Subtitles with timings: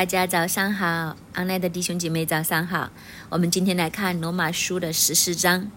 [0.00, 2.90] 大家早上好，安奈的弟兄姐妹早上好。
[3.28, 5.70] 我们今天来看罗马书的十四章，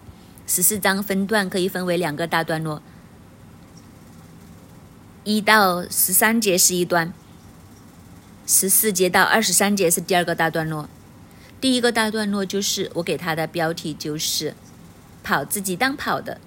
[0.46, 2.80] 十四章分段可以分为两个大段落，
[5.24, 7.12] 一到十三节是一段，
[8.46, 10.88] 十四节到二十三节是第二个大段落。
[11.60, 14.54] 第一个大段落就是我给它的标题就是
[15.22, 16.40] “跑自己当跑的”，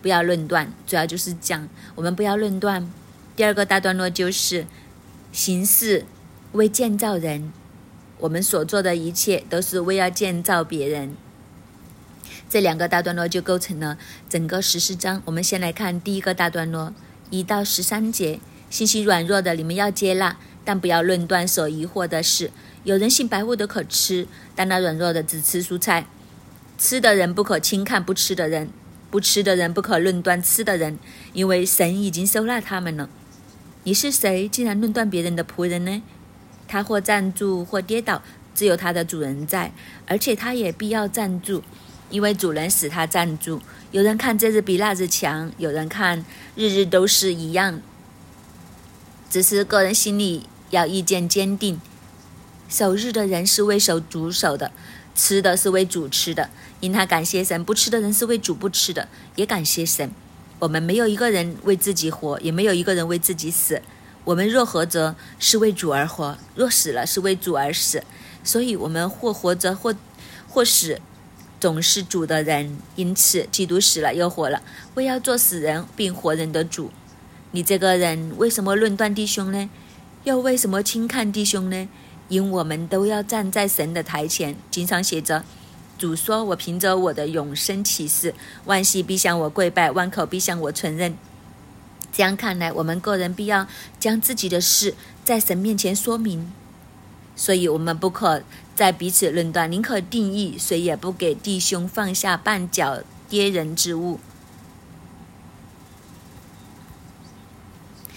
[0.00, 2.90] 不要论断，主要就是讲我们不要论断。
[3.36, 4.64] 第二个大段落就是
[5.30, 6.06] 形式。
[6.58, 7.52] 为建造人，
[8.18, 11.14] 我们所做的一切都是为要建造别人。
[12.50, 13.96] 这两个大段落就构成了
[14.28, 15.22] 整个十四章。
[15.26, 16.92] 我们先来看第一个大段落，
[17.30, 18.40] 一到十三节。
[18.68, 22.50] 信心软弱的，你们要接纳，但不要论断所疑惑的事。
[22.82, 26.08] 有人信白物的可吃，但那软弱的只吃蔬菜。
[26.76, 28.68] 吃的人不可轻看不吃的人，
[29.12, 30.98] 不吃的人不可论断吃的人，
[31.32, 33.08] 因为神已经收纳他们了。
[33.84, 36.02] 你是谁，竟然论断别人的仆人呢？
[36.68, 38.22] 他或站住或跌倒，
[38.54, 39.72] 只有他的主人在，
[40.06, 41.62] 而且他也必要站住，
[42.10, 43.60] 因为主人使他站住。
[43.90, 47.80] 有人看这日比那日强，有人看日日都是一样。
[49.30, 51.80] 只是个人心里要意见坚定。
[52.68, 54.70] 守日的人是为守主守的，
[55.14, 60.10] 吃的是为主吃的，因他感谢神；不吃的人是为主不吃的，也感谢神。
[60.58, 63.80] 我们没有一个人为自己活，也没有一个人为自己死。
[64.28, 68.02] 我们若活着，是为主而活；若死了，是为主而死。
[68.44, 69.94] 所以，我们或活着，或
[70.46, 71.00] 或死，
[71.58, 72.76] 总是主的人。
[72.94, 74.60] 因此，基督死了又活了，
[74.96, 76.90] 为要做死人并活人的主。
[77.52, 79.70] 你这个人为什么论断弟兄呢？
[80.24, 81.88] 又为什么轻看弟兄呢？
[82.28, 84.54] 因我们都要站在神的台前。
[84.70, 85.42] 经常写着
[85.96, 88.34] ：“主说，我凭着我的永生启示，
[88.66, 91.16] 万膝必向我跪拜，万口必向我承认。”
[92.18, 93.68] 这样看来，我们个人必要
[94.00, 96.52] 将自己的事在神面前说明，
[97.36, 98.42] 所以我们不可
[98.74, 104.18] 在彼此论断，宁可定义，谁也不给弟兄放下绊脚跌人之物。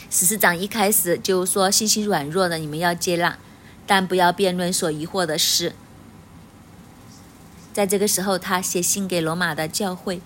[0.10, 3.38] 十四章一开始就说：“信心软弱的，你们要接纳，
[3.86, 5.76] 但不要辩论所疑惑的事。”
[7.72, 10.22] 在这个时候，他写信给罗马的教会。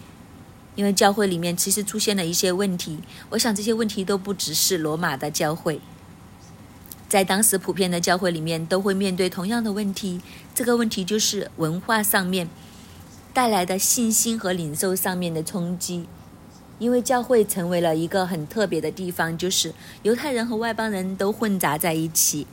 [0.76, 3.00] 因为教会里面其实出现了一些问题，
[3.30, 5.80] 我想这些问题都不只是罗马的教会，
[7.08, 10.22] 在当时普遍的教会里面都会面对同样的问题。
[10.54, 12.50] 这个问题就是文化上面
[13.34, 16.08] 带来的信心和领受上面的冲击。
[16.78, 22.46] 因为教会成为了一个很特别的地方，就是犹太人和外邦人都混杂在一起。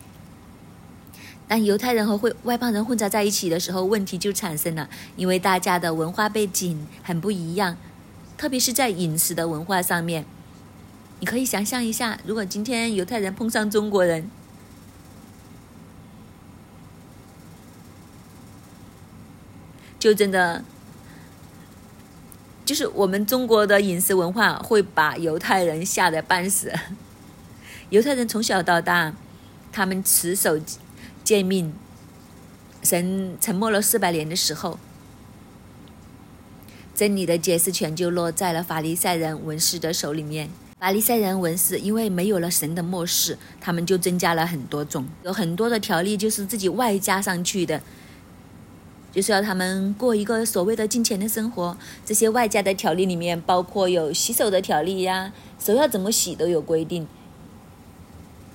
[1.49, 7.77] 当犹太人和会外邦人混杂在一起的时候，问题就产生了，因为大家的文化背景很不一样。
[8.43, 10.25] 特别是在饮食的文化上面，
[11.21, 14.29] 你可以想象一下，如果今天犹太人碰上中国人，
[19.97, 20.65] 就真的
[22.65, 26.73] 就是我们中国的饮食文化会把犹太人吓得半死。
[27.91, 29.15] 犹太人从小到大，
[29.71, 30.59] 他们持守
[31.23, 31.73] 诫命，
[32.83, 34.81] 神沉默了四百年的时候。
[36.95, 40.51] 真理的解释权就落在了法利赛人文士的手里面。
[40.79, 47.81] 法利赛人文士因为没有了神的漠视，他们就增加了很多种，有很多的条例就是自己外加上去的，
[49.13, 51.77] 就是要他们过一个所谓的金钱的生活。
[52.05, 57.07] 这些外加的条例里面包括有洗手的条例呀，手要怎么洗都有规定。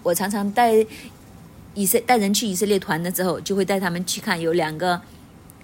[0.03, 0.85] 我常常带
[1.73, 5.01] 以色带人去以色列团的时候，就会带他们去看有两个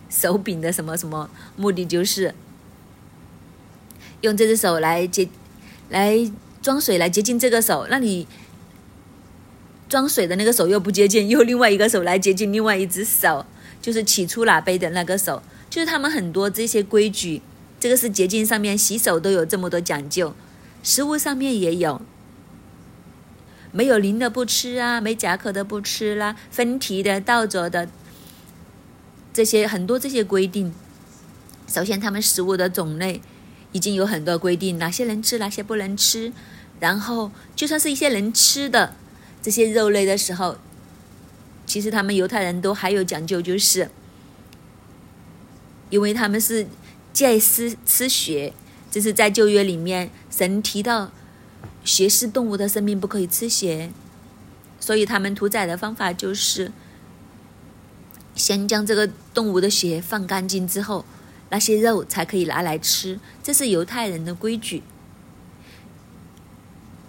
[0.10, 2.34] 手柄的什么什么，目的就是。
[4.24, 5.28] 用这只手来接，
[5.90, 8.26] 来装水来接近这个手，那你
[9.90, 13.46] 装水的那个手又不接近，用另外一个手来接近另外一只手，
[13.82, 17.42] 就是起初拿杯的那个手，就是他们很多这些规矩，
[17.82, 20.34] 这个是洁净上面洗手都有这么多讲究，
[20.82, 22.02] 食物上面也有，
[23.74, 27.90] 没有鳞的不吃啊，没甲壳的不吃啦，分蹄的、倒着的，
[29.34, 30.74] 这些很多这些规定，
[31.68, 33.22] 首先他们食物的种类。
[33.74, 36.32] 已经有很多规定，哪些能吃，哪些不能吃。
[36.80, 38.96] 然后，就算是一些能吃的
[39.42, 40.58] 这些肉类的时候，
[41.66, 43.90] 其实他们犹太人都还有讲究，就是
[45.90, 46.68] 因为他们是
[47.14, 48.54] 戒吃吃血，
[48.92, 51.12] 这是在旧约里面神提到
[51.84, 53.92] 血是动物的生命不可以吃血，
[54.80, 56.72] 所以他们屠宰的方法就是
[58.36, 61.06] 先将这个动物的血放干净之后。
[61.54, 64.82] 那些肉才可以拿来吃，这是犹太人的规矩。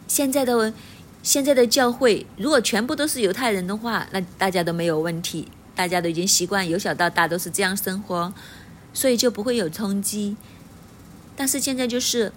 [0.07, 0.75] 现在的
[1.23, 8.35] 现在的教会如果全部都是犹太人的话，那大家都没有问题，大家都已经习惯由小到大都是这样生活，
[8.93, 10.37] 所以就不会有冲击。
[11.35, 12.31] 但是现在就是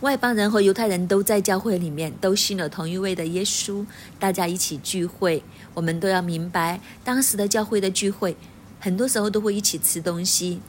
[0.00, 3.86] 外邦人和犹太人都在教会里面，都信了同一位的耶稣，
[4.18, 5.44] 大家一起聚会，
[5.74, 8.36] 我们都要明白，当时的教会的聚会，
[8.80, 10.60] 很多时候都会一起吃东西。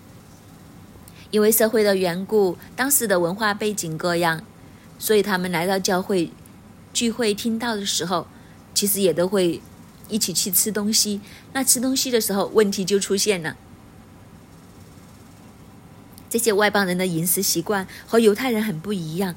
[1.31, 4.43] 因为社会的缘故，当时的文化背景各样，
[4.97, 6.31] 所以他们来到教会
[6.91, 8.25] 聚会听到的时候，
[8.73, 9.61] 其实也都会
[10.07, 11.21] 一起去吃东西。
[11.53, 13.55] 那吃东西的时候，问题就出现了。
[16.29, 19.35] 这些外邦人的饮食习惯和犹太人很不一样。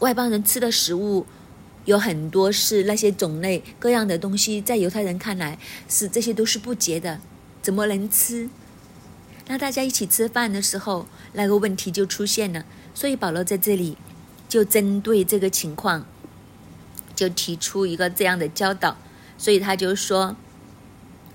[0.00, 1.26] 外邦人吃的食物
[1.84, 5.58] 有很多是那些种类各样的东西，在犹太人看来
[5.88, 7.20] 是这些都是不洁的，
[7.62, 8.48] 怎么能吃？
[9.50, 12.64] 那大家一起吃饭的时候，那个问题就出现了。
[12.94, 13.98] 所以保罗在这里
[14.48, 16.06] 就针对这个情况，
[17.16, 18.96] 就提出一个这样的教导。
[19.36, 20.36] 所以他就说：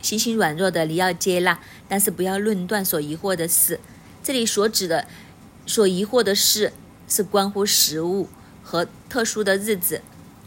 [0.02, 1.60] 心心软弱的你要接纳，
[1.90, 3.82] 但是不要论断所疑惑的事。
[4.24, 5.06] 这里所指的
[5.66, 6.72] 所疑惑的事，
[7.10, 8.30] 是关乎食物
[8.64, 10.02] 和特殊的日子。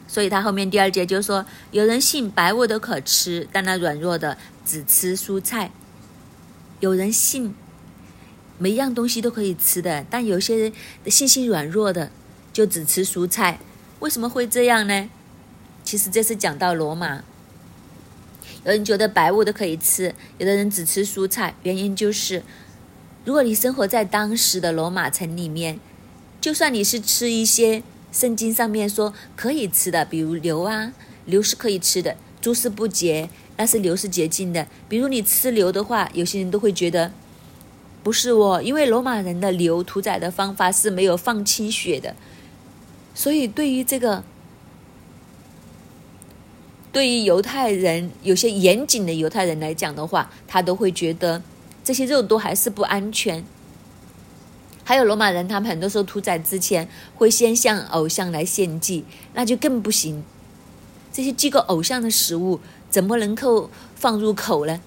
[0.06, 5.70] 所以他后面第二节就说：有人信白物都可吃，但那软弱的只吃蔬菜。
[6.80, 7.54] 有人信
[8.58, 10.72] 每一样东西都可以吃的，但有些人
[11.04, 12.10] 的信心软弱的
[12.52, 13.58] 就只吃蔬菜。
[14.00, 15.08] 为什么会这样呢？
[15.82, 17.24] 其实这是讲到罗马，
[18.64, 21.54] 有人觉得白物都可以吃，有的人只吃蔬菜。
[21.62, 22.42] 原因就是，
[23.24, 25.80] 如果你生活在当时的罗马城里面，
[26.40, 27.82] 就算你是吃一些
[28.12, 30.92] 圣经上面说可以吃的，比如牛啊，
[31.24, 33.30] 牛是可以吃的，猪是不洁。
[33.58, 37.10] 但是牛是洁净的，比如你吃牛的话，有些人都会觉得
[38.04, 42.14] 不是哦，因为罗马人的牛屠宰的方法是没有放清血的，
[43.16, 44.22] 所以对于这个，
[46.92, 51.42] 对于犹太人有些严谨的犹太人来讲的话，他都会觉得
[51.82, 53.44] 这些肉都还是不安全。
[54.84, 59.04] 还有罗马人，他们很多时候屠宰之前会先向偶像来献祭，
[59.34, 60.22] 那就更不行。
[61.12, 62.60] 这些祭过偶像的食物。
[62.90, 64.80] 怎么能够放入口呢？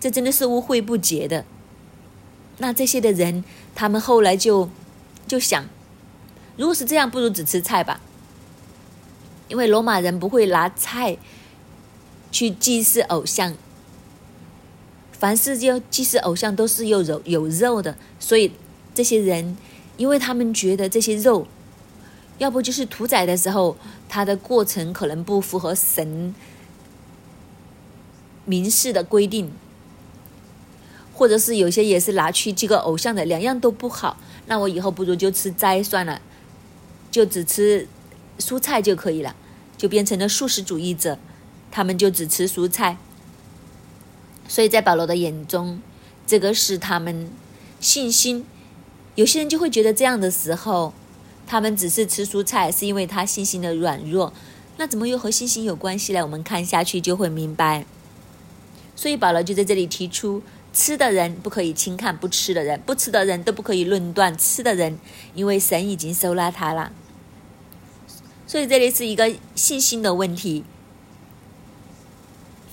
[0.00, 1.44] 这真的是污秽不洁的。
[2.58, 4.68] 那这些的人，他们后来就
[5.26, 5.66] 就想，
[6.56, 8.00] 如果是这样，不如只吃菜吧。
[9.48, 11.16] 因为罗马人不会拿菜
[12.30, 13.54] 去祭祀偶像，
[15.10, 18.52] 凡是要祭祀偶像都是有肉有肉的，所以
[18.94, 19.56] 这些人，
[19.96, 21.46] 因为他们觉得这些肉，
[22.36, 23.76] 要不就是屠宰的时候，
[24.08, 26.34] 它的过程可能不符合神。
[28.48, 29.52] 民事的规定，
[31.12, 34.16] 或者是有些也是拿去祭个偶像的，两样都不好。
[34.46, 36.22] 那我以后不如就吃斋算了，
[37.10, 37.86] 就只吃
[38.38, 39.36] 蔬菜就可以了，
[39.76, 41.18] 就变成了素食主义者。
[41.70, 42.96] 他们就只吃蔬菜。
[44.48, 45.82] 所以在保罗的眼中，
[46.26, 47.30] 这个是他们
[47.78, 48.46] 信心。
[49.16, 50.94] 有些人就会觉得这样的时候，
[51.46, 54.32] 他们只是吃蔬菜，是因为他信心的软弱。
[54.78, 56.22] 那怎么又和信心有关系呢？
[56.22, 57.84] 我们看下去就会明白。
[58.98, 60.42] 所以保罗就在这里提出，
[60.72, 64.98] 吃的人不可以轻看不吃的人，不吃的人都不可以论断吃的人，
[65.36, 66.90] 因为神已经收纳他了。
[68.44, 70.64] 所以这里是一个信心的问题。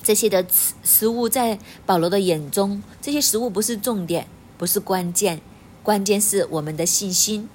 [0.02, 4.26] 这些的食食物在保罗的眼中，这些食物不是重点，
[4.58, 5.40] 不是关键，
[5.84, 7.48] 关键是我们的信心。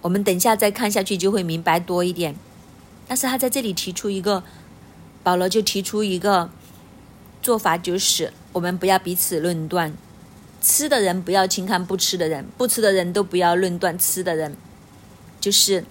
[0.00, 2.34] 我们等下再看下去就会明白多一点。
[3.06, 4.42] 但是他在这里提出一个，
[5.22, 6.48] 保罗就提出一个。
[7.40, 9.92] 做法就是，我们不要彼此论断，
[10.60, 14.56] 吃的人不要轻看不吃的人，不吃的人都不要论断吃的人，
[15.40, 15.84] 就是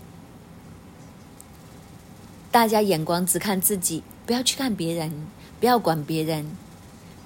[2.52, 5.28] 大家眼光只看自己，不要去看别人，
[5.60, 6.46] 不要管别人。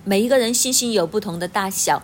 [0.04, 2.04] 每一个人信心有不同的大小，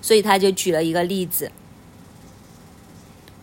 [0.00, 1.52] 所以他就举了一个例子。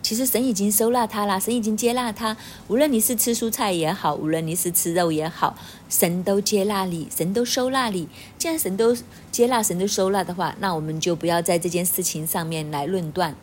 [0.07, 2.37] 其实神已经收纳他了，神已经接纳他。
[2.69, 5.57] 无论你是吃蔬菜也好，无论你是吃肉也好，
[5.89, 8.07] 神都接纳你，神都收纳你。
[8.37, 8.95] 既然神都
[9.33, 13.35] 接纳，神都收纳的话，那我们就不要在这件事情上面来论断，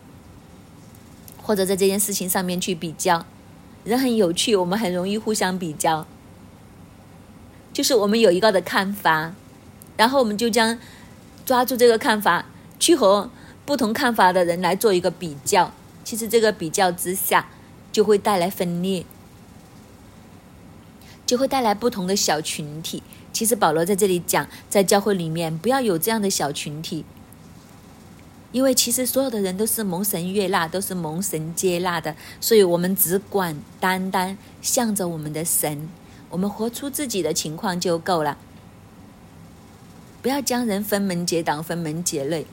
[1.42, 3.26] 或者在这件事情上面去比较。
[3.85, 6.06] 人很有趣，我们很容易互相比较，
[7.75, 9.35] 就是我们有一个的看法，
[9.99, 10.78] 然后我们就将
[11.44, 12.47] 抓住这个看法，
[12.78, 13.28] 去和
[13.66, 15.71] 不同看法的人来做一个比较。
[16.04, 17.49] 其实这个比较之下，
[17.90, 19.04] 就会带来分裂，
[21.25, 23.02] 就会带来不同的小群体。
[23.32, 27.04] 其实保罗在这里讲，在教会里面不要有这样的小群体，
[28.52, 35.88] 因为其实所有的人都是蒙神悦纳，都是蒙神接纳的，所以我们只管单单向着我们的神，
[36.30, 38.38] 我们活出自己的情况就够了。
[40.23, 42.46] 不要将人分门结党、分门结类，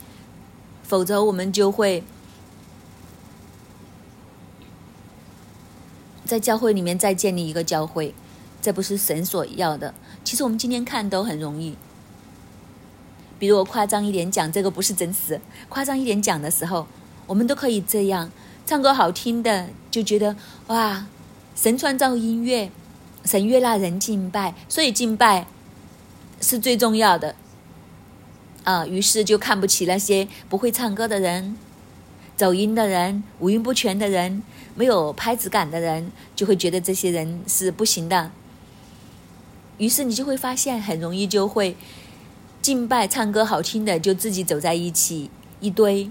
[0.82, 2.04] 否则我们就会
[6.32, 8.16] 在教会里面再建立一个教会，
[8.62, 9.94] 这不是神所要的。
[10.24, 11.76] 其实我们今天看都很容易。
[13.38, 15.42] 比如我夸张一点讲，这个不是真实。
[15.68, 16.88] 夸张一点讲的时候，
[17.28, 18.32] 我们都可以这样
[18.66, 21.06] 唱歌好听的，就觉得哇，
[21.54, 22.72] 神创造音乐，
[23.26, 25.48] 神悦纳人敬拜，所以敬拜
[26.40, 27.36] 是最重要的
[28.64, 28.88] 啊。
[28.88, 31.58] 于是就看不起那些不会唱歌的人、
[32.38, 34.42] 走音的人、五音不全的人、
[34.82, 38.32] 没有拍子感的人，就会觉得这些人是不行的。
[39.78, 41.78] 于是你就会发现，很容易就会。
[42.64, 46.10] 敬拜、唱歌好听的就自己走在一起一堆，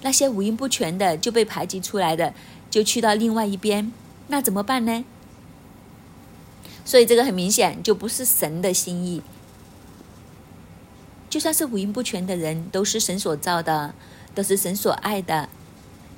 [0.00, 2.32] 那些五音不全的就被排挤出来的
[2.70, 3.92] 就去到另外一边，
[4.28, 5.04] 那怎么办呢？
[6.86, 9.20] 所以这个很明显就不是神的心意。
[11.28, 13.94] 就算是五音不全的人，都是神所造的，
[14.34, 15.50] 都是神所爱的，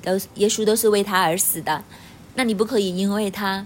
[0.01, 1.83] 都耶稣都是为他而死的。
[2.35, 3.65] 那你不可以因为他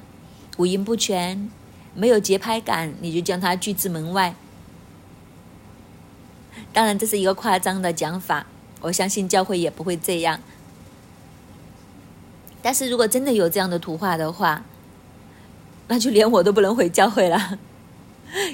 [0.57, 1.49] 五音不全、
[1.93, 4.35] 没有节拍感，你就将他拒之门外。
[6.73, 8.47] 当然，这是一个夸张的讲法。
[8.81, 10.39] 我相信教会也不会这样。
[12.61, 14.63] 但是如果真的有这样的图画的话，
[15.87, 17.59] 那就连我都不能回教会了，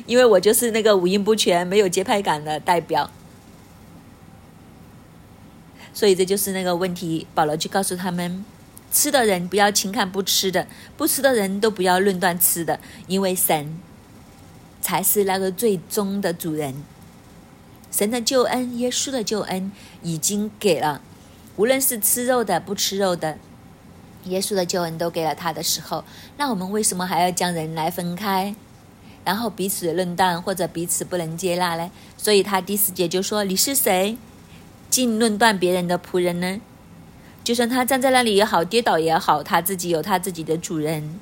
[0.05, 3.09] 因为我就是那个五音不全、没有节拍感的代表。
[5.93, 7.27] 所以这就是那个问题。
[7.33, 8.43] 保罗就告诉他们：
[8.91, 10.67] 吃的人不要轻看不吃的，
[10.97, 13.77] 不吃的人都不要论断吃的，因为神
[14.81, 16.75] 才是那个最终的主人。
[17.91, 19.71] 神的救恩，耶稣的救恩
[20.01, 21.01] 已经给了，
[21.57, 23.37] 无论是吃肉的、不吃肉的，
[24.23, 26.05] 耶稣的救恩都给了他的时候，
[26.37, 28.55] 那我们为什么还要将人来分开，
[29.25, 31.91] 然后彼此论断或者彼此不能接纳呢？
[32.17, 34.17] 所以他第四节就说：“你是谁，
[34.91, 36.61] 竟论断别人的仆人呢？
[37.43, 41.19] 就算他站在那里也好，跌倒也好，他自己有他自己的主人。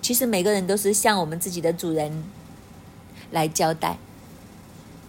[0.00, 2.22] 其实每个人都是向我们自己的主人
[3.32, 3.98] 来交代。”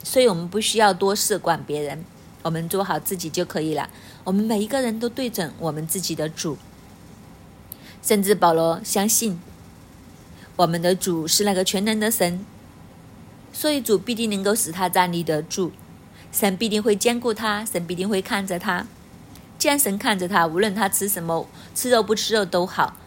[0.04, 2.06] 所以我们不需要多事管别人，
[2.44, 3.90] 我们做好自己就可以了。
[4.24, 6.58] 我们每一个人都对准我们自己的主，
[8.02, 9.40] 甚至保罗相信
[10.56, 12.46] 我们的主是那个全能的神，
[13.52, 15.72] 所以主必定能够使他站立得住，
[16.36, 18.86] 神必定会兼顾他，神必定会看着他。
[19.58, 22.98] 既然神看着他，无论他吃什么，吃肉不吃肉都好，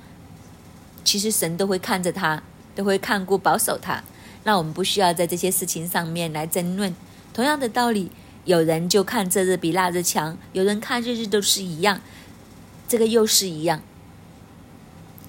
[1.05, 2.43] 其实神都会看着他，
[2.75, 4.03] 都会看顾保守他。
[4.45, 6.97] 那我们不需要在这些事情上面来争论。
[7.35, 8.11] 同样的道理，
[8.47, 12.01] 有人就看这日比那日强，有人看日日都是一样，
[12.89, 13.83] 这个又是一样。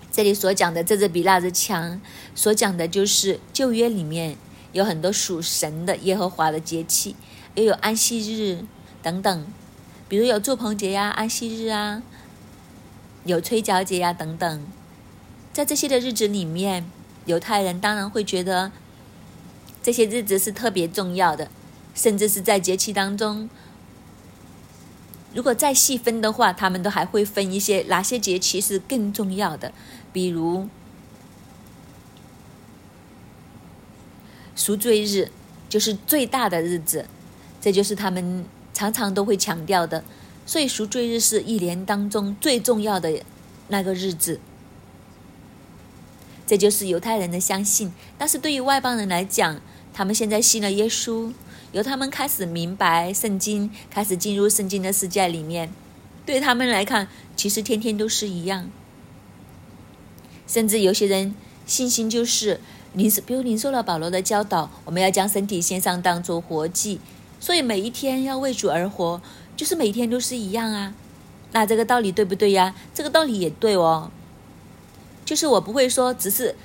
[0.10, 2.00] 这里所讲的这日比那日强，
[2.34, 4.38] 所讲的就是旧约里面
[4.72, 7.18] 有很多属神的耶和华的节气，
[7.60, 8.64] 也有安息日
[9.04, 9.46] 等等，
[10.08, 12.02] 比如有祝棚节呀、安息日啊，
[13.26, 14.66] 有吹角节呀等等。
[15.52, 16.90] 在这些的日子里面，
[17.26, 18.72] 犹太人当然会觉得。
[19.82, 21.50] 这些日子是特别重要的，
[21.96, 23.50] 甚至是在节气当中，
[25.34, 29.72] 如果再细分的话，他们都还会分一些哪些节气是更重要的，
[30.12, 30.68] 比如
[34.54, 35.32] 赎罪日，
[35.70, 37.06] 就是最大的日子，
[37.62, 40.04] 这就是他们常常都会强调的。
[40.46, 43.22] 所以赎罪日是一年当中最重要的
[43.68, 44.40] 那个日子，
[46.48, 47.94] 这就是犹太人的相信。
[48.18, 49.62] 但是对于外邦人来讲，
[49.94, 51.32] 他们现在信了耶稣，
[51.72, 55.72] 由他们开始明白圣经，开始进入圣经的世界里面。
[56.26, 58.72] 对他们来看，其实天天都是一样。
[60.48, 61.36] 甚至有些人
[61.68, 62.60] 信心就是
[62.94, 67.00] 领，比如领受了保罗的教导，我们要将身体献上当做活祭，
[67.40, 69.22] 所以每一天要为主而活，
[69.56, 70.94] 就是每天都是一样啊。
[71.52, 72.76] 那这个道理对不对呀？
[72.94, 74.12] 这个道理也对哦。
[75.26, 76.56] 就是我不会说只是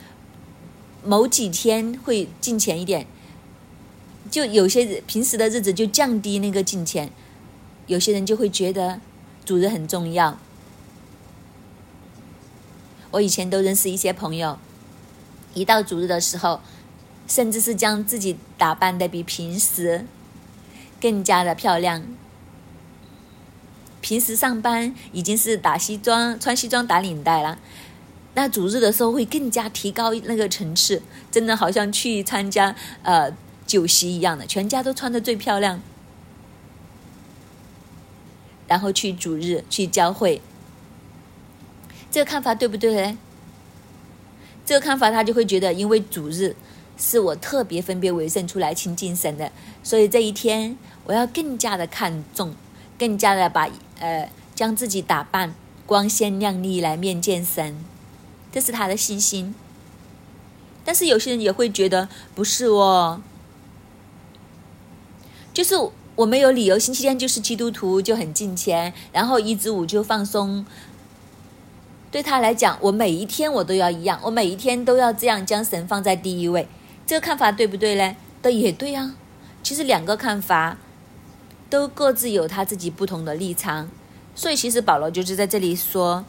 [1.03, 3.07] 某几天会进钱一点。
[4.31, 7.11] 就有些平时的日子就降低那个进钱，
[7.87, 9.01] 有些人就会觉得
[9.45, 10.39] 主日很重要。
[13.13, 14.59] 我以前都认识一些朋友，
[15.53, 16.61] 一到主日的时候，
[17.29, 20.05] 甚至是将自己打扮的比平时
[21.05, 22.03] 更加的漂亮。
[24.01, 27.59] 平时上班已经是打西装、穿西装打领带了，
[28.33, 33.31] 那主日的时候会更加提高那个层次，真的好像去参加呃。
[33.67, 35.81] 酒席一样的，全家都穿的最漂亮。
[38.69, 40.43] 然后去主日去教会。
[42.11, 43.19] 这个看法对不对呢？
[44.67, 46.55] 这个看法他就会觉得，因为主日
[46.99, 49.51] 是我特别分别为圣出来亲近神的，
[49.83, 52.55] 所以这一天我要更加的看重，
[52.99, 53.69] 更加的把
[54.01, 55.55] 呃将自己打扮
[55.87, 57.85] 光鲜亮丽来面见神，
[58.51, 59.55] 这是他的信心。
[60.85, 63.21] 但是有些人也会觉得不是哦，
[65.53, 65.75] 就是
[66.15, 70.65] 我没有理由，星期天就是基督徒就很敬虔，然后一至五就放松。
[72.11, 76.69] 对他来讲，我每一天我都要一样，我每一天都要这样将神放在第一位。
[77.07, 78.15] 这个看法对不对呢？
[78.41, 79.17] 的也对啊。
[79.63, 80.77] 其实两个看法
[81.69, 83.89] 都各自有他自己不同的立场。
[84.35, 86.25] 所以其实保罗就是在这里说，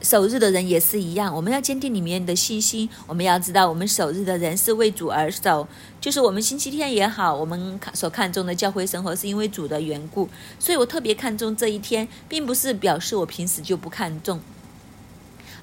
[0.00, 1.34] 守日的人也是一样。
[1.34, 5.68] 我们要坚定里面的信心，我们要知道我们守日的人是为主而守。
[6.00, 10.28] 就是我们星期天也好，我们所看重的教会生活是因为主的缘故。
[10.58, 14.40] 所以我特别看重这一天，并不是表示我平时就不看重。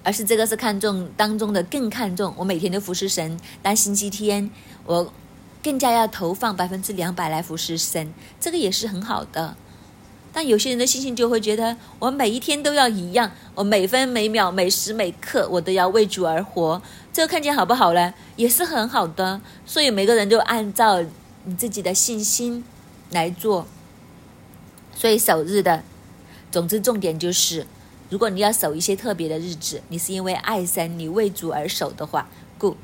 [0.02, 4.50] 而是这个是看重当中的更看重，我每天都服侍神，但星期天
[4.86, 5.12] 我
[5.64, 9.56] 更加要投放百分之两百来服侍神，这个也是很好的。
[10.32, 18.14] 但有些人的信心就会觉得，我每一天都要一样，我每分每秒每时每刻我都要为主而活，这个看见好不好呢？
[18.36, 19.42] 也是很好的。
[19.66, 21.04] 所以每个人都按照
[21.46, 22.64] 你自己的信心
[23.10, 23.66] 来做。
[24.96, 25.84] 所以守日的，
[26.52, 27.66] 总之重点就是。
[28.10, 32.76] 如果你要守一些特别的日子，你是因为爱神，你为主而守的话故。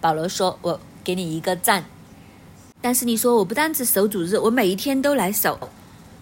[0.00, 1.84] 保罗说：“我给你一个赞。”
[2.80, 5.70] 但是你说我不单只守主日，我每一天都来守，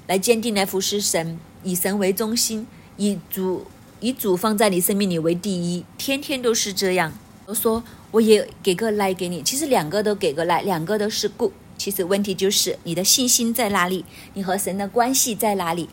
[0.07, 2.67] 来坚定来服侍神，以神为中心，
[2.99, 3.67] 以主
[4.01, 7.13] 以主放在你生命里为第一，天天都是这样。
[7.47, 11.53] 我说我也给个来给你，其实两个都给个来，两个都是固。
[11.79, 15.89] 其实问题就是你的信心在哪里，你和神的关系在哪里？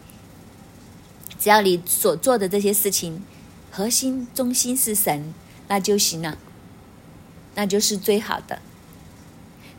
[1.39, 3.23] 只要你所做的这些事情，
[3.71, 5.33] 核心中心是神，
[5.69, 6.37] 那就行了，
[7.55, 8.59] 那就是最好的。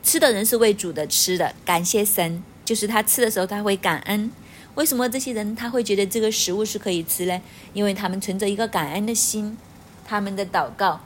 [0.09, 4.31] 吃的人是为主的吃的，感谢神，就是他吃的时候他会感恩。
[4.75, 7.39] 为什么这些人他会觉得这个食物是可以吃呢？
[7.75, 9.59] 因为他们存着一个感恩的心，
[10.07, 11.01] 他们的祷告。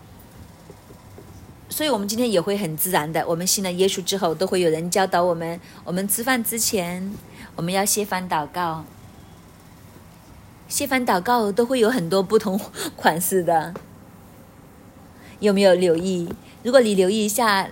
[1.68, 7.12] 所以我们今天也会很自然的，我们信了耶稣之后，都会有人教导我们：我们吃饭之前，
[7.56, 8.84] 我们要谢饭祷告。
[10.68, 12.56] 谢饭祷告都会有很多不同
[12.94, 13.74] 款式的，
[15.40, 16.32] 有没有留意？
[16.62, 17.68] 如果你留意一下，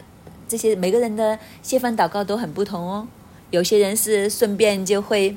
[0.51, 3.07] 这些每个人的谢饭祷告都很不同哦。
[3.51, 5.37] 有些人是顺便就会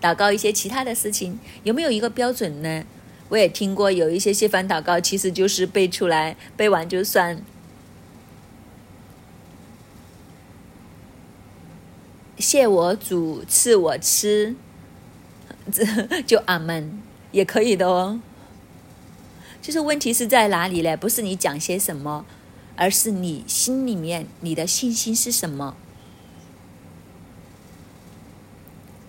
[0.00, 2.84] 祷告一些其他的事情，有没有一个标准呢？
[3.28, 7.42] 我也听过有一些谢饭祷告，其实就是背出来，背完就算。
[12.38, 14.56] 谢我主赐我吃。
[15.70, 15.84] 这
[16.22, 17.02] 就阿门
[17.32, 18.18] 也可以的哦。
[19.60, 20.96] 就是问题是在哪里嘞？
[20.96, 22.24] 不是你讲些什么，
[22.76, 25.76] 而是你心里面你的信心是什么。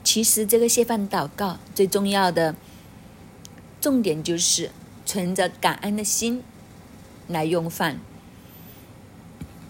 [0.04, 2.56] 其实这个谢饭祷告最重要的
[3.82, 4.72] 重点就是
[5.06, 6.42] 存着感恩的心
[7.28, 8.00] 来用饭。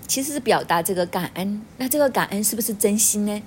[0.07, 3.41] 其实是表达这个感恩，那这个感恩是不是真心呢？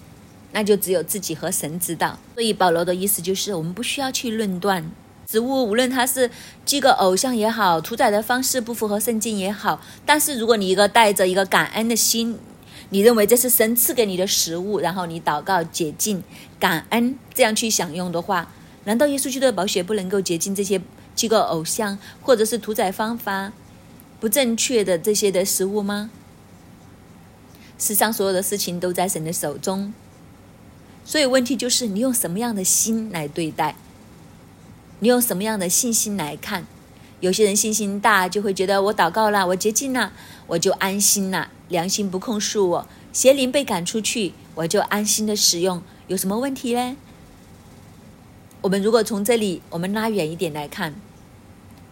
[0.52, 2.18] 那就只有自己和神知道。
[2.34, 4.90] 所以保罗的意思就是，我们不需要去论断
[5.30, 6.28] 植物，无论它是
[6.66, 9.80] 祭个偶像也好，屠宰的方式不符合圣经也好。
[10.04, 12.36] 但是如果你一个带着一个感恩的心，
[12.88, 16.24] 你认为这是神赐给你的食物，然后你祷告洁净、
[16.58, 18.52] 感恩，这样去享用的话，
[18.86, 20.82] 难道耶稣基督的宝血不能够洁净这些
[21.14, 23.52] 祭个偶像或者是屠宰方法
[24.18, 26.10] 不正确的这些的食物吗？
[27.78, 29.94] 世上所有的事情都在神的手中。
[31.04, 33.76] 所以问题就是你用什么样的心来对待，
[35.00, 36.66] 你用什么样的信心来看？
[37.20, 40.12] 有些人信心大，就会觉得我祷告了，我洁净了，
[40.46, 46.96] 我就安心了，良心不控诉我，邪灵被赶出去，我就安心的使用，有什么问题嘞？
[48.60, 50.94] 我们如果从这里我们拉远一点来看，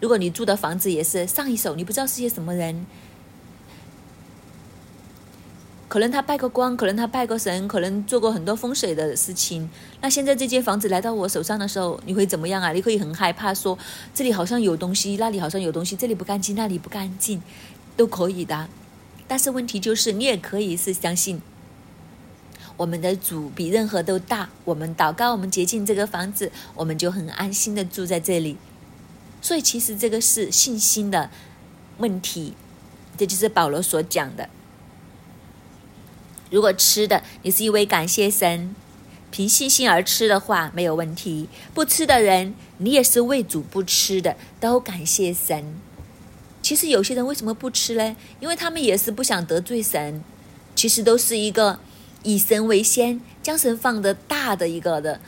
[0.00, 2.86] 如果你住的房子也是上一手，你不知道是些什么人。
[5.88, 9.68] 可能他拜过光，可能他拜过神，可能做过很多风水的事情。
[10.02, 12.72] 那现在这间房子来到我手上的时候，你会怎么样啊？
[12.72, 13.78] 你会很害怕，说
[14.12, 17.42] 这里好像有东西，那里好像有东西，这里不干净，那里不干净，
[17.96, 18.68] 都可以的。
[19.26, 21.40] 但是问题就是，你也可以是相信
[22.76, 24.50] 我们的主比任何都大。
[24.66, 28.58] 我们祷告，我们洁净这个房子，我们就很安心的住在这里。
[29.40, 31.30] 所以其实这个是信心的
[31.96, 32.52] 问题，
[33.16, 34.50] 这就是保罗所讲的。
[36.50, 38.74] 如果吃的你是因为感谢神，
[39.30, 45.76] 凭信心而吃的话没有问题，不吃的人你也是为主不吃的，都感谢神。
[46.62, 48.16] 其实有些人为什么不吃呢？
[48.40, 50.22] 因为他们也是不想得罪神，
[50.74, 51.78] 其实都是一个
[52.22, 55.20] 以神为先，将神放得大的一个的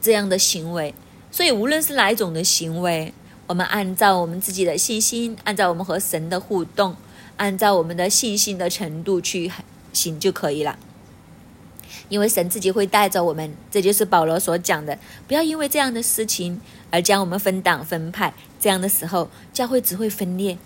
[0.00, 0.94] 这样的行为。
[1.30, 3.12] 所以无论是哪一种的行为，
[3.46, 6.96] 我们按照我们自己的信心，按照我们和神的互动，
[7.36, 9.50] 按照我们的信心的程度去
[9.92, 10.78] 行就可以了。
[12.08, 14.98] 因为神自己会带着我们，这就是保罗所讲的。
[15.28, 20.58] 不要因为这样的事情而将我们分党分派，这样的时候教会只会分裂。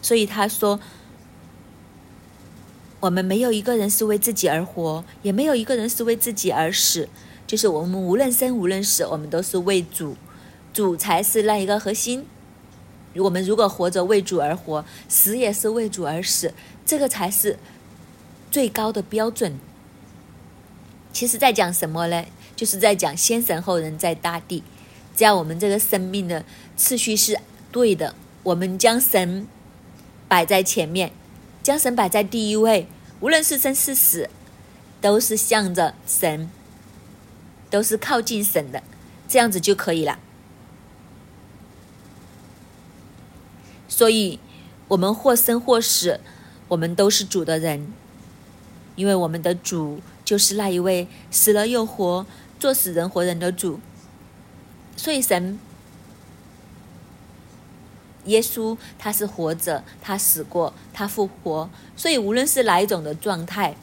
[0.00, 0.80] 所以他说，
[3.00, 7.08] 我们没有一个人是为自己而活，也没有一个人是为自己而死。
[7.46, 10.16] 就是我们无论生无论死，我们都是为主，
[10.72, 12.24] 主才是那一个核心。
[13.16, 16.54] 我们如果活着为主而活，死也是为主而死，
[16.86, 17.58] 这个才是
[18.52, 19.58] 最高的标准。
[21.12, 22.24] 其实在讲什么呢？
[22.54, 24.62] 就是在讲先神后人，在大地。
[25.16, 26.44] 只要我们这个生命的
[26.76, 29.46] 次序是对的，我们将神
[30.28, 31.12] 摆在前面，
[31.62, 32.86] 将神摆在第一位，
[33.20, 34.28] 无论是生是死，
[35.00, 36.50] 都是向着神，
[37.70, 38.82] 都是靠近神的，
[39.26, 40.18] 这样子就可以了。
[43.88, 44.38] 所以，
[44.88, 46.20] 我们或生或死，
[46.68, 47.92] 我们都是主的人，
[48.96, 50.00] 因为我们的主。
[50.24, 52.24] 就是那一位死了又活、
[52.58, 53.80] 做死人活人的主，
[54.96, 55.58] 所以神
[58.24, 63.76] 耶稣他是活着，他死过，他复活，所以无论是哪一种的状态，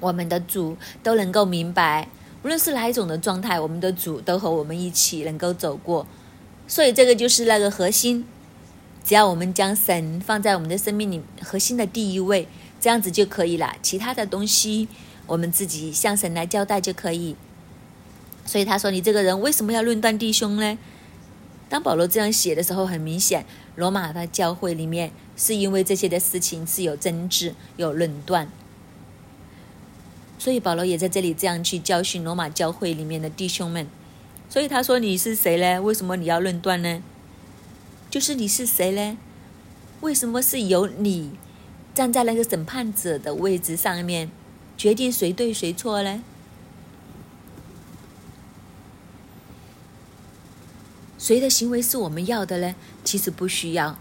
[0.00, 2.08] 我们的主都能够明白；
[2.42, 6.04] 无论是哪一种的状态，我们的主都和我们一起能够走过。
[6.66, 8.26] 所以这个就是那个核心，
[9.04, 12.48] 只要我们将神放在我们的生命里核心的第一位。
[12.80, 14.88] 这样子就可以了，其他的东西
[15.26, 17.36] 我们自己向神来交代就可以。
[18.46, 20.78] 所以他说：“你这个人为什么要论断弟兄呢？”
[21.68, 23.44] 当保罗这样写的时候，很明显，
[23.76, 28.48] 罗马的教会里面是因为这些的事情是有争执、有论断。
[30.38, 33.86] 所以保罗也在这里这样去教训罗马教会里面的弟兄们。
[34.48, 35.80] 所以他说：“你是谁呢？
[35.82, 37.02] 为什么你要论断呢？
[38.10, 39.16] 就是你是谁呢？
[40.00, 41.32] 为什么是由你？”
[41.94, 44.30] 站在那个审判者的位置上面，
[44.76, 46.22] 决定谁对谁错呢？
[51.18, 52.74] 谁的行为是我们要的呢？
[53.04, 53.98] 其实不需要，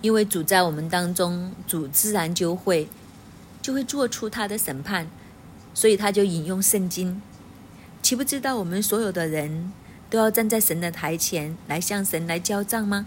[0.00, 2.88] 因为主在我们当中，主自然就会
[3.62, 5.06] 就会做出他的审判，
[5.72, 7.22] 所以他就引用圣经。
[8.02, 9.72] 岂不知道我们所有的人
[10.10, 13.06] 都要站在神的台前来向神来交账吗？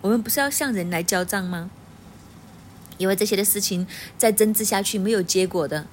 [0.00, 1.70] 我们不是要向人来交账吗？
[2.98, 3.86] 因为这些的事情
[4.18, 5.86] 再争执下去没有结果的，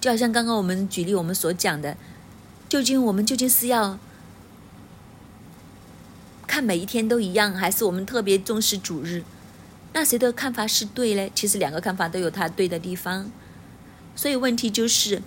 [0.00, 1.96] 就好像刚刚我们举例我们所讲的，
[2.68, 3.98] 究竟我们究竟是要
[6.46, 9.22] 看每一天都一样，还是我们特别重视主日？
[9.92, 11.30] 那谁的看法是对嘞？
[11.34, 13.30] 其实两个看法都有它对的地方，
[14.14, 15.22] 所以问题就是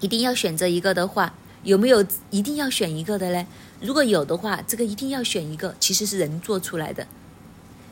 [0.00, 3.46] 一定要选择一个的话，有没有一定要选一个的嘞？
[3.80, 7.06] 如果有的话，这个一定要选一个，其实是人做出来的。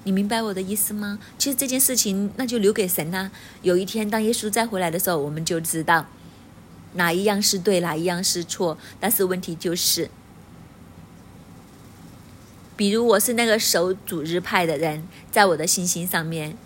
[0.07, 1.19] 你明白我的意思吗？
[1.37, 3.29] 其实这件事情那就留给神呐。
[3.63, 6.07] 有一天当耶稣再回来的时候，我们就知道
[6.93, 8.79] 哪一样是对，哪一样是错。
[9.01, 10.09] 但是问题就是，
[12.77, 16.57] 比如我是那个守主日派的人，在我的信心上面，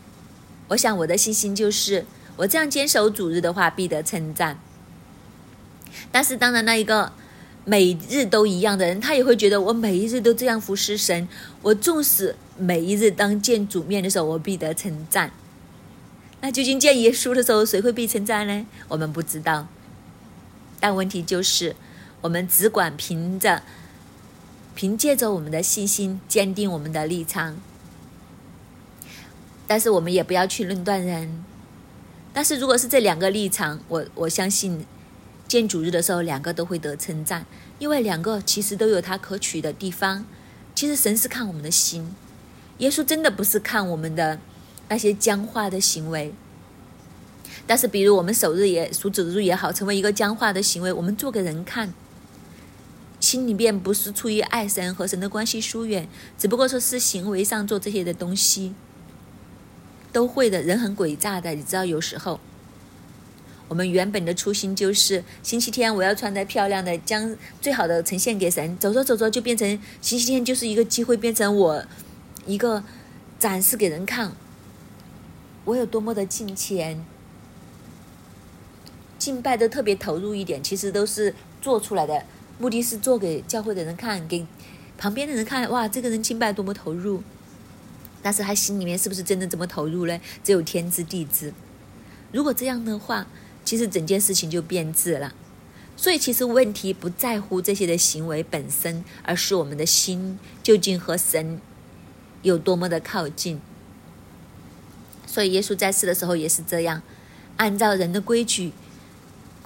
[0.68, 2.04] 我想我的信心就是
[2.36, 4.60] 我这样坚守主日的话，必得称赞。
[6.12, 7.14] 但是当然那一个。
[7.64, 11.28] 每日都一样的人，他也会觉得我每一日都这样服侍神。
[11.62, 15.30] 我纵使每一日当见主面的时候，我必得称赞。
[16.40, 18.66] 那究竟见耶稣的时候，谁会被称赞呢？
[18.88, 19.68] 我们不知道。
[20.80, 21.76] 但问题就是，
[22.22, 23.62] 我们只管凭着、
[24.74, 27.58] 凭借着我们的信心，坚定我们的立场。
[29.66, 31.44] 但是我们也不要去论断人。
[32.32, 34.86] 但是如果是这两个立场，我我相信。
[35.50, 37.44] 见主日的时候，两个都会得称赞，
[37.80, 40.24] 因为两个其实都有他可取的地方。
[40.76, 42.14] 其实神是看我们的心，
[42.78, 44.38] 耶稣真的不是看我们的
[44.88, 46.32] 那些僵化的行为。
[47.66, 51.92] 但是，比如我们守日也属主日也好，成为一个僵化的行为，我们做给人看，
[53.18, 56.08] 心里面不是出于爱神和神的关系疏远，
[56.38, 58.72] 只不过说是行为上做这些的东西，
[60.12, 60.62] 都会的。
[60.62, 62.38] 人很诡诈的，你知道，有时候。
[63.70, 68.76] 我们原本的初心就是星期天我要穿的漂亮的，将最好的呈现给神。
[68.78, 69.64] 走着走着就变成
[70.02, 71.84] 星期天就是一个机会，变成我
[72.46, 72.82] 一个
[73.38, 74.32] 展示给人看，
[75.64, 77.04] 我有多么的敬虔。
[79.16, 82.24] 敬拜的特别投入一点，其实都是做出来的，
[82.58, 84.44] 目的是做给教会的人看，给
[84.98, 85.70] 旁边的人看。
[85.70, 87.22] 哇，这个人敬拜多么投入！
[88.20, 90.20] 但是他心里面是不是真的这么投入呢？
[90.42, 91.54] 只有天知地知。
[92.32, 93.26] 如果这样的话，
[93.70, 95.32] 其实整件事情就变质了。
[95.96, 101.60] 所以，其实问题不在乎这些的行为本身，而是我们的心究竟和神
[102.42, 103.60] 有多么的靠近。
[105.24, 107.00] 所以，耶稣在世的时候也是这样，
[107.58, 108.72] 按照人的规矩。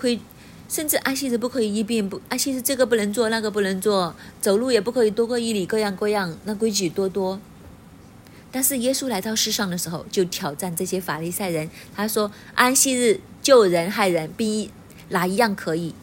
[0.03, 0.21] 以，
[0.69, 7.41] 甚至安息日不可以一病不安息日这个不能做那个不能做，走路也不可以多过一里，各样各样，那规矩多多。
[8.53, 14.73] 但是耶稣来到世上的时候，就挑战这些法利赛人，他说：“安息日救人害人，比
[15.11, 15.95] 哪一样可以？”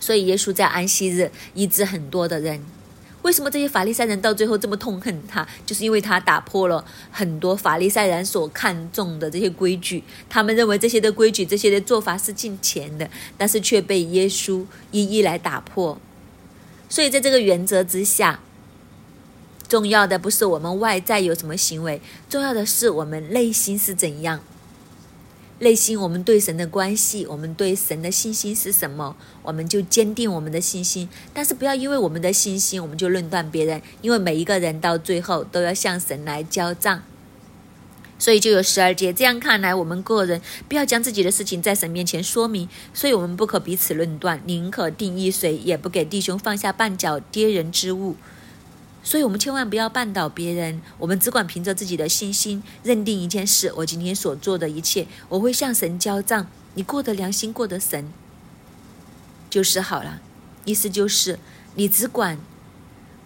[0.00, 2.64] 所以耶稣在安息日医治很多的人。
[3.22, 5.48] 为什么这些法利赛人到最后这么痛恨他？
[5.64, 10.04] 就是因为他打破了很多法利赛人所看重的这些规矩。
[10.28, 15.98] 他们认为这些的规矩、这些的做法是进钱的，但是却被耶稣一一来打破。
[16.90, 18.40] 所以在这个原则之下，
[19.66, 24.40] 重要的不是我们外在有什么行为，重要的是我们内心是怎样。
[25.60, 29.16] 内心，我们对神的关系，我们对神的信心是什么？
[29.42, 31.08] 我们就坚定我们的信心。
[31.32, 33.80] 但是不要因为我们的信心，我们就论断别人。
[34.02, 37.02] 因为每一个人到最后都要向神来交账。
[38.18, 39.12] 所以就有十二节。
[39.12, 42.68] 这样看来，我们个人不要将自己的事情在神面前说明。
[42.92, 48.16] 所以我们不可彼此论断，宁可定义谁，也不给弟兄放下绊脚跌人之物。
[49.06, 50.80] 所以，我们千万不要绊倒别人。
[50.98, 56.46] 我们只管凭着自己的信心，认定一件事：我今天所做的一切，我会向神交账。
[56.72, 58.10] 你过得良心，过得神，
[59.50, 60.22] 就是好了。
[60.64, 61.38] 意思就是，
[61.74, 62.38] 你只管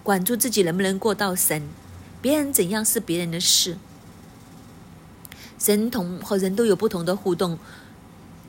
[0.03, 1.62] 管住自己能不能过到神，
[2.21, 3.79] 别人怎样是别人的事。
[5.61, 7.57] 神同和人都有不同的互动，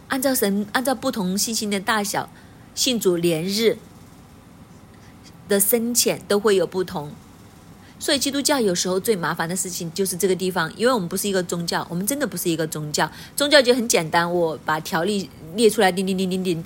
[0.08, 2.32] 按照神，按照不同信心的大小，
[2.74, 3.78] 信主连日。
[5.50, 7.12] 的深浅都会有不同，
[8.00, 13.12] 所以基督教有时候最麻烦的事情就是这个地方，因为我们不是一个宗教，我们真的不是一个宗教。
[13.36, 16.64] 宗教就很简单，我把条例列出来，叮叮叮叮叮，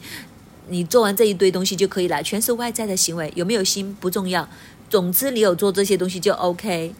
[0.67, 4.47] 你做完这一堆东西就可以了，全是外在的行为，有没有心不重要。
[4.89, 6.93] 总之你有做这些东西就 OK。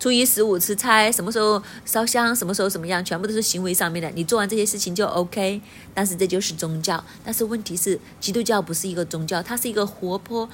[0.00, 5.60] 初一十五吃菜，什么时候烧香，什么时候怎么样，全部都是行为上面的，你做完这些事情就 OK。
[5.92, 10.48] 但是这就是宗教，但是问题是基督教不是一个宗教，它是一个活泼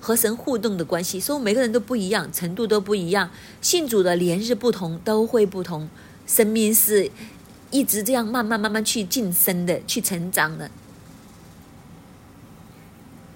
[0.00, 3.30] 和神互动的关系，所以每个人都不一样，程度都不一样，
[3.60, 5.90] 信主的连日不同，都会不同。
[6.26, 7.10] 生命是
[7.70, 10.70] 一直这样慢慢慢慢去晋升的，去成长的。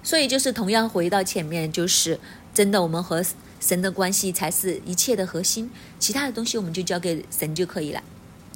[0.01, 2.19] 所以就是同样回到前面，就是
[2.51, 3.23] 真的我们和。
[3.61, 8.03] 神的关系才是一切的核心，其他的东西我们就交给神就可以了。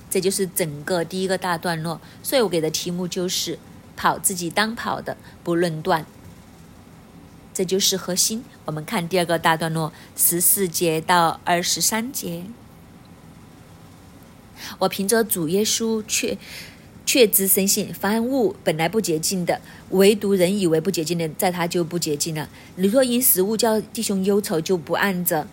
[0.10, 3.58] 这就是整个第一个大段落，所以我给的题目就是
[3.96, 6.06] “跑自己当跑的，不论断”。
[7.54, 8.44] 这就是核心。
[8.66, 12.44] 我们看第二个大段落，十四节到二十三节。
[14.80, 16.04] 我凭着主耶稣
[17.06, 17.28] 却。
[17.28, 22.48] 知深信，凡物本来不洁净的，唯独人以为不洁净的，在他就不洁净了。
[22.76, 25.48] 你若因食物叫弟兄忧愁，就不按着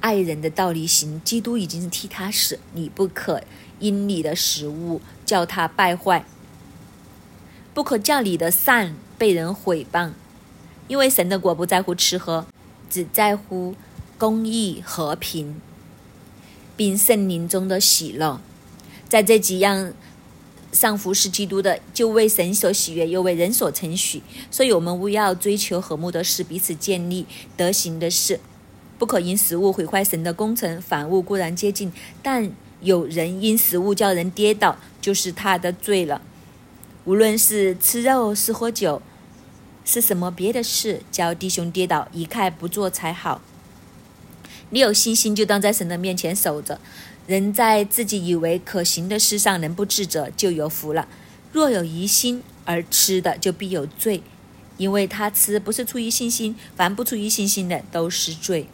[0.00, 1.20] 爱人的道理行。
[1.24, 3.42] 基督已经是替他死，你不可
[3.78, 6.24] 因你的食物叫他败坏，
[7.72, 10.12] 不可叫你的善被人毁谤，
[10.88, 12.46] 因为神的国不在乎吃喝，
[12.90, 13.74] 只在乎
[14.18, 15.60] 公义、和平，
[16.76, 18.40] 并圣灵中的喜乐。
[19.08, 19.92] 在这几样。
[20.74, 24.20] 上服是基督的，就为神所喜悦，又为人所承许。
[24.50, 27.24] 所以，我们务要追求和睦的事，彼此建立
[27.56, 28.40] 德行的事，
[28.98, 30.82] 不可因食物毁坏神的工程。
[30.82, 36.20] 反物固然接近，但有人因食物叫人跌倒，就是他的罪了。
[37.04, 39.00] 无论是吃肉，是喝酒，
[39.84, 43.40] 是什么别的事，叫弟兄跌倒，一概不做才好。
[44.70, 46.80] 你有信心，就当在神的面前守着。
[47.26, 51.08] 人在自己以为可行的事上能不自责，就有福了。
[51.52, 54.22] 若有疑心而吃的，就必有罪，
[54.76, 58.66] 因为他吃不是出于信心，凡不出于信心的都是罪。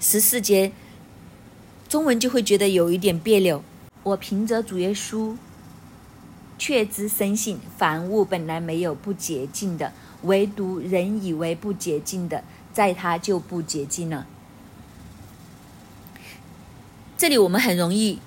[0.00, 0.72] 十四节，
[1.88, 3.62] 中文就会觉得有一点别扭。
[4.02, 5.36] 我凭着主耶稣，
[6.58, 14.26] 确知深信，凡物本来没有不洁净的，唯独人以为不洁净的，在他就不洁净了。
[17.16, 18.18] 这里我们很容易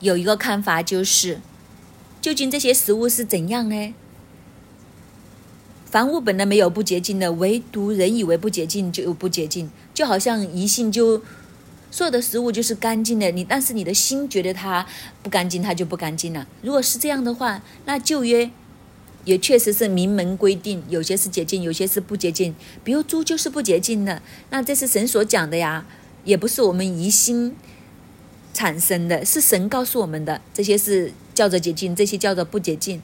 [0.00, 1.40] 有一个看法，就是
[2.20, 3.94] 究竟这些食物是怎样呢？
[5.90, 11.22] 凡物本来没有不洁净的，唯独人以为不洁净就不洁净，就好像疑心就
[11.90, 14.86] 所有的食物就是干净的，你但是你的心觉得它
[15.22, 16.46] 不干净，它就不干净了。
[16.60, 18.50] 如果是这样的话，那旧约
[19.24, 22.54] 也确实是明文规定，有些是洁净，有些是不洁净。
[22.84, 25.86] 比如猪就是不洁净的，那这是神所讲的呀，
[26.24, 27.56] 也不是我们疑心
[28.52, 30.40] 产生的，是神告诉我们的。
[30.52, 33.02] 这些是叫做洁净，这些叫做不洁净。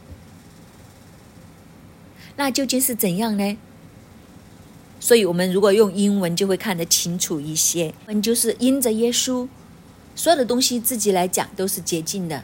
[2.37, 3.57] 那究竟是怎样呢？
[4.98, 7.92] 所以，我们如果用英文就会看得清楚一些。
[8.07, 9.46] 嗯，就是因着耶稣，
[10.16, 12.42] 所有的东西自己来讲都是洁净的。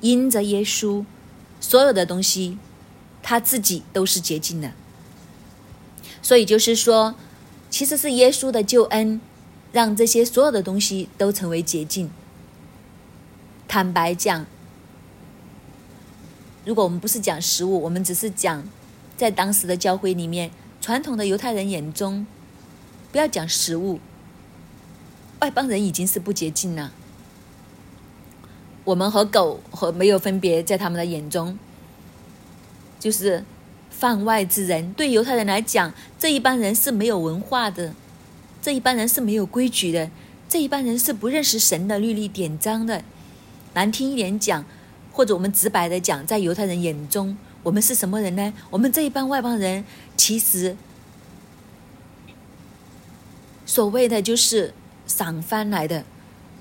[0.00, 1.04] 因着耶稣，
[1.60, 2.58] 所有的东西
[3.22, 4.72] 他自己都是洁净的。
[6.20, 7.14] 所以就是说，
[7.70, 9.20] 其实是耶稣的救恩，
[9.72, 12.10] 让这些所有的东西都成为洁净。
[13.66, 14.46] 坦白讲，
[16.64, 18.64] 如果我们不是讲食物，我们只是讲
[19.16, 20.50] 在当时的教会里面。
[20.80, 22.26] 传统的犹太人眼中，
[23.10, 24.00] 不要讲食物，
[25.40, 26.92] 外邦人已经是不洁净了。
[28.84, 31.58] 我们和狗和没有分别，在他们的眼中，
[33.00, 33.42] 就是
[33.88, 34.92] 犯外之人。
[34.92, 37.94] 对犹太人来讲，这一帮人是没有文化的，
[38.60, 40.10] 这一帮人是没有规矩的，
[40.50, 43.02] 这一帮人是不认识神的律例典章的。
[43.74, 44.64] 难听一点讲，
[45.12, 47.36] 或者我们直白的讲，在犹太人眼中。
[47.62, 48.52] 我们是什么人呢？
[48.70, 49.84] 我们这一帮外邦人，
[50.16, 50.76] 其实
[53.64, 54.74] 所谓的就是
[55.06, 56.04] 赏翻来的，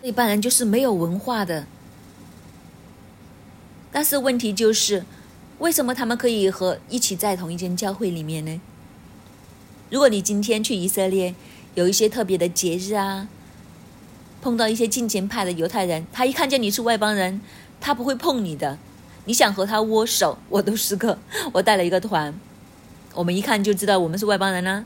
[0.01, 1.67] 一般人就是没有文化的。
[3.91, 5.05] 但是问题就是，
[5.59, 8.61] 为什么他们可以和一起在同一间教会里面呢？
[9.89, 11.35] 如果你今天去以色列，
[11.75, 13.27] 有一些特别的节日啊，
[14.43, 17.39] 碰到一些敬虔派的犹太人，他一看见你是外邦人，
[17.79, 18.77] 他不会碰你的。
[19.23, 21.17] 你想和他握手，我都是个。
[21.53, 22.33] 我带了一个团，
[23.13, 24.83] 我们一看就知道我们是外邦人啦。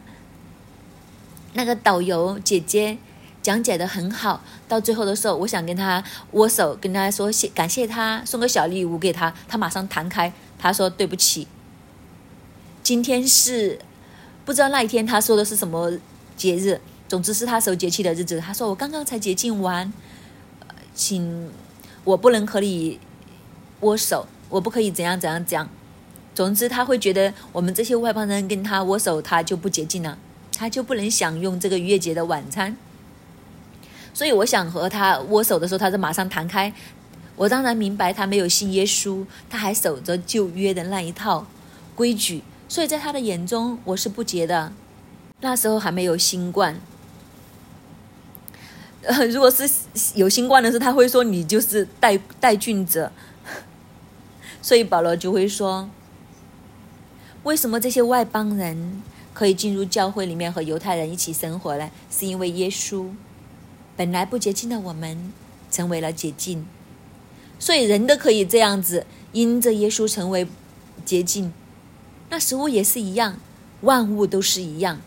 [1.53, 2.99] 那个导游姐姐
[3.41, 11.47] 讲解的很好，到最后的时候，我想跟他握手，跟他说谢，感谢他，送个小礼物给他，他马上弹开，他说对不起。
[12.83, 13.79] 今天是
[14.45, 15.97] 不知道那一天他说的是什么
[16.35, 18.39] 节日，总之是他守节气的日子。
[18.39, 19.91] 他说我刚刚才洁净完，
[20.93, 21.51] 请
[22.03, 22.99] 我不能和你。
[23.81, 25.69] 握手，我不可以怎样怎样怎样。
[26.33, 30.17] 总之，他会觉得我们这些外邦人跟他握手，他就不洁净了，
[30.51, 32.75] 他就不能享用这个逾越节的晚餐。
[34.15, 36.73] 所以，我想和他握手的时候，他就马上弹开。
[37.35, 41.45] 我当然明白他没有信耶稣，他还守着旧约的那一套
[41.93, 44.73] 规矩，所以在他的眼中，我是不洁的。
[45.41, 46.81] 那时候还没有新冠，
[49.07, 49.69] 呃， 如果是
[50.15, 53.11] 有新冠的时候，他会说你就是带带菌者。
[54.61, 55.89] 所以保罗就会说
[57.43, 59.01] ：“为什么这些外邦人
[59.33, 61.89] 可以进入教会里面和犹太人一起生活呢？
[62.11, 63.07] 是因为耶稣
[63.95, 65.31] 本来不洁净的我们
[65.71, 66.65] 成为了洁净，
[67.57, 70.45] 所以人都可以这样子因着耶稣成为
[71.05, 71.53] 洁净。
[72.29, 73.39] 那食物也是一样，
[73.81, 74.99] 万物都是一样，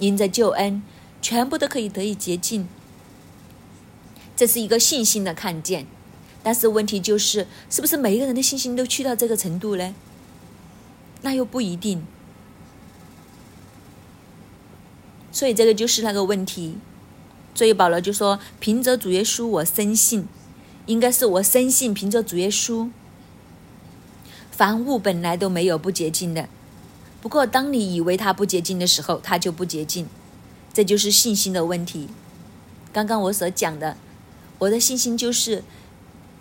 [0.00, 0.82] 因着救恩，
[1.22, 2.66] 全部都可以得以洁净。
[4.36, 5.86] 这是一个信心的看见。”
[6.42, 9.94] 但是问题就是，是不是每一个人的信心都去到这个程度呢？
[11.22, 12.04] 那又不一定。
[15.32, 16.76] 所以这个就是那个问题。
[17.54, 20.26] 所以保罗就说：“凭着主耶稣，我深信，
[20.86, 22.90] 应该是我深信，凭着主耶稣，
[24.50, 26.48] 凡物本来都没有不洁净的。
[27.22, 30.08] 不过当你以为它不洁净的时候，它就不洁净。
[30.72, 32.08] 这就是信心的问题。
[32.92, 33.96] 刚刚我所讲的，
[34.64, 35.62] 我的信心就是。”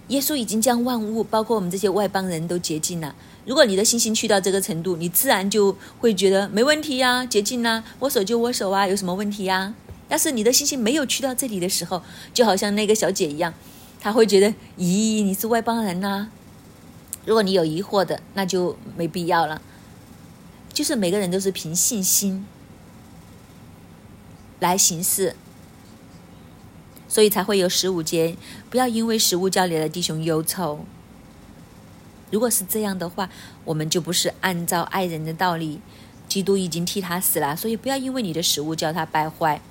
[0.10, 3.16] 耶稣已经将万物，包括我们这些外邦人都洁净了。
[3.46, 9.74] 如果你的信心去到这个程度，你自然就会觉得没问题呀，洁净呐，握手就握手啊，有什么问题呀？
[10.10, 13.54] 但是你的信心没有去到这里的时候，就好像那个小姐一样，
[14.02, 16.28] 她会觉得，咦，你是外邦人呐？
[17.26, 19.62] 如果你有疑惑的，那就没必要了。
[20.74, 22.46] 就是每个人都是凭信心
[24.60, 25.38] 来行事。
[27.14, 28.36] 所以才会有十五节，
[28.72, 30.84] 不要因为食物叫你的弟兄忧愁。
[32.32, 33.30] 如果是这样的话，
[33.66, 35.80] 我们就不是按照爱人的道理。
[36.28, 39.62] 基督已经替他死了，所以不要因为你的食物叫他败坏。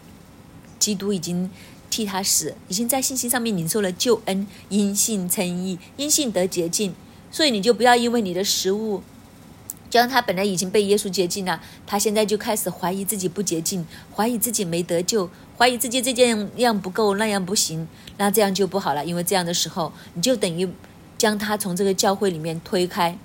[0.78, 1.50] 基督已经
[1.90, 6.94] 替他死，已经在信心上面领受了救恩，因信称义，因信得洁净。
[7.32, 9.02] 所以你就不要因为你的食物。
[9.90, 13.84] 就像他本来已经被耶稣洁净了，他现在就开始怀疑自己不洁净，
[14.14, 15.28] 怀疑自己没得救，
[15.58, 17.86] 怀疑自己这件样不够，那样不行，
[18.16, 19.04] 那这样就不好了。
[19.04, 20.68] 因为这样的时候，你就等于
[21.16, 23.16] 将他从这个教会里面推开，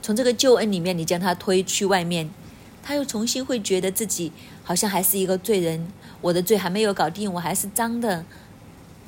[0.00, 2.30] 从这个救恩里面你将他推去外面，
[2.82, 4.32] 他又重新会觉得自己
[4.62, 5.88] 好像还是一个罪人，
[6.22, 8.24] 我的罪还没有搞定，我还是脏的，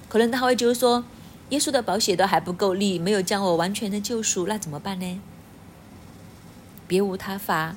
[0.08, 1.04] 可能他会就是说，
[1.50, 5.20] 耶稣的保险都还不够力，没有将我完全的救赎，那怎么办呢？
[6.86, 7.76] 别无他法。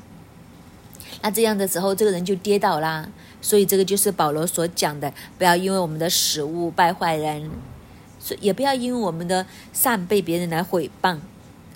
[1.21, 3.09] 那这样的时候，这个人就跌倒啦。
[3.41, 7.49] 所以这个就是保罗所讲的，不要因为我们的食物败坏人，
[8.19, 11.19] 所也不要因为我们的善被别人来毁谤。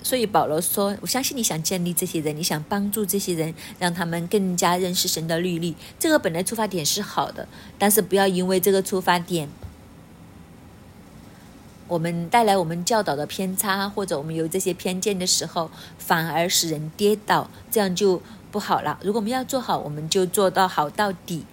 [0.02, 5.74] 所以保罗说：“我相信你想建立这些人，你想帮助这些人，让他们更加认识神的律例。
[5.98, 9.48] 这个本来出发点是好的，但是不要因为这个出发点，
[11.88, 18.20] 我们带来我们教导的偏差，或者我们有这些偏见的时候，反而使人跌倒，这样就
[18.54, 18.96] 不好了。
[19.02, 21.44] 如果我们要做好，我们就做到好到底。”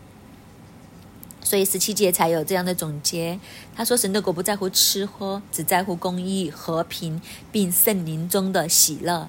[1.41, 3.39] 所以十七节才有这样的总结。
[3.75, 7.19] 他说：“神的国不在乎吃喝，只在乎公义、和平，
[7.51, 9.27] 并圣灵中的喜乐。”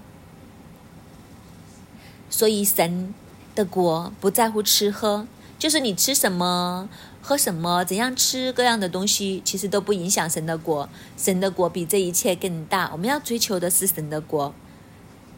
[2.29, 3.14] 所以神
[3.55, 5.27] 的国不在乎吃喝，
[5.59, 6.91] 就是你吃什么、
[7.23, 10.91] 喝什么、怎样吃各样的东西，其实都不影响神的国。
[11.16, 12.91] 神的国比这一切更大。
[12.93, 14.55] 我们要追求的是神的国，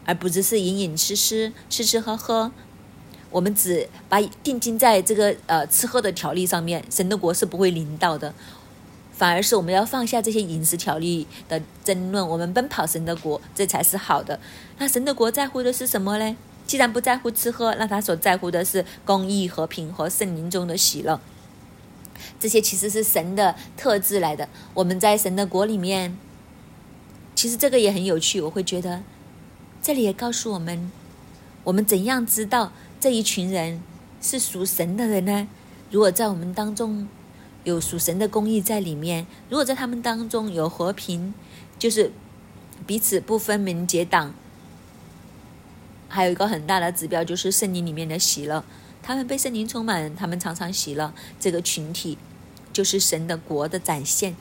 [0.05, 2.51] 而不只是饮饮吃吃、吃吃喝喝。
[3.31, 8.33] 我们只把定睛在这个呃吃喝的条例上面，神的国是不会临到的，
[9.11, 14.39] 反而是我们要放下这些饮食条例的争论，我们奔跑神的国，这才是好的。
[14.77, 16.37] 那神的国在乎的是什么呢？
[16.65, 21.19] 既然不在乎吃喝，那他所在乎的是公义、和平和圣灵中的喜乐。
[22.39, 24.47] 这些其实是神的特质来的。
[24.73, 26.17] 我们在神的国里面，
[27.35, 28.39] 其实这个也很有趣。
[28.41, 29.03] 我会觉得，
[29.85, 30.91] 这里也告诉我们，
[31.63, 32.71] 我们怎样知道。
[32.99, 33.83] 这一群人
[34.19, 35.47] 是属神的人呢？
[35.91, 37.07] 如果在我们当中
[37.63, 41.35] 有属神的公义在里面，如果在他们当中有和平，
[41.77, 42.11] 就是
[42.87, 44.33] 彼此不分门结党，
[46.07, 48.63] 还有一个很大的指标就是圣灵里面的喜乐。
[49.03, 51.13] 他们被圣灵充满，他们常常喜乐。
[51.39, 52.17] 这个群体
[52.73, 54.35] 就是神的国的展现，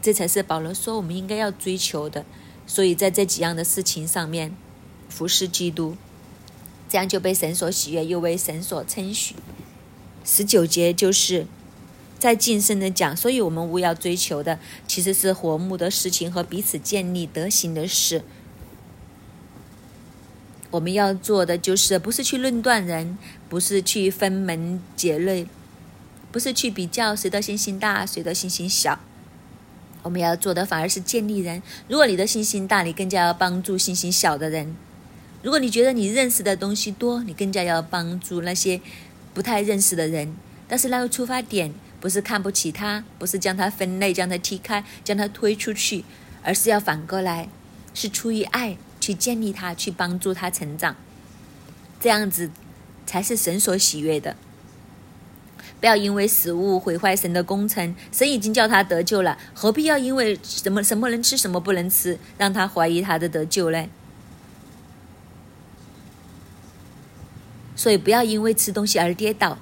[0.00, 2.24] 这才是保罗说我们应该要追求的。
[2.64, 4.56] 所以在这几样的事情上面，
[5.12, 5.96] 服侍基督。
[6.88, 9.34] 这样就被神所喜悦，又为神所称许。
[10.24, 11.46] 十九节就是
[12.18, 18.22] 在晋升的讲，所以我们务要追求的其实是和睦的事情和彼此建立德行的事。
[20.70, 23.16] 我们要做的就是不是去论断人，
[23.48, 25.46] 不是去分门结类，
[26.30, 29.00] 不是去比较谁的信心大，谁的信心小。
[30.02, 31.62] 我们要做的反而是建立人。
[31.88, 34.76] 如果你的信心大，你更加要帮助信心小的人。
[35.42, 38.80] 如果你觉得你认识的东西多，你更加要帮助那些
[39.34, 40.34] 不太认识的人。
[40.68, 46.04] 但是那个出发点不是看不起他，不是将他分类、将他踢开、将他推出去，
[46.42, 47.48] 而是要反过来，
[47.92, 50.94] 是出于爱去建立他，去帮助他成长。
[52.00, 52.50] 这样子
[53.04, 54.36] 才是神所喜悦的。
[55.80, 63.84] 不要因为食物毁坏神的工程，神已经叫他得救了，何必要因为什么什么能吃什么不能吃，让他怀疑他的得救呢？
[67.82, 69.58] 所以不要因为吃东西而跌倒。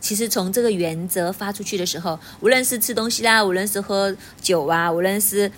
[0.00, 5.50] 其实从这个原则发出去的时候，无论是吃东西啦，无论是喝酒啊，无论是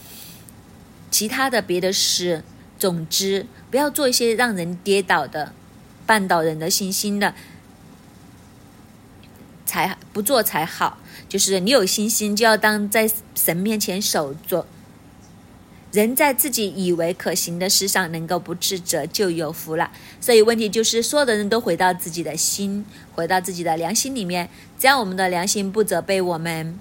[1.10, 2.42] 其他的别的事，
[2.78, 5.52] 总之不要做一些让人跌倒的、
[6.06, 7.34] 绊倒人的信心的，
[9.66, 10.96] 才不做才好。
[11.28, 14.66] 就是你有信心，就要当在神面前守着。
[15.94, 19.92] 人在自己以为可行的事上能够不自责，就有福了。
[20.20, 24.48] 所以问题就是，所有的人都回到自己的心，回到自己的良心里面。
[24.76, 26.76] 只要我们的良心不责备我们，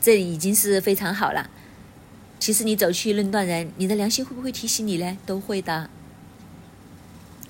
[0.00, 1.50] 这已经是非常好了。
[2.40, 5.18] 其实你走去论断人，你的良心会不会提醒你呢？
[5.26, 5.90] 都会的。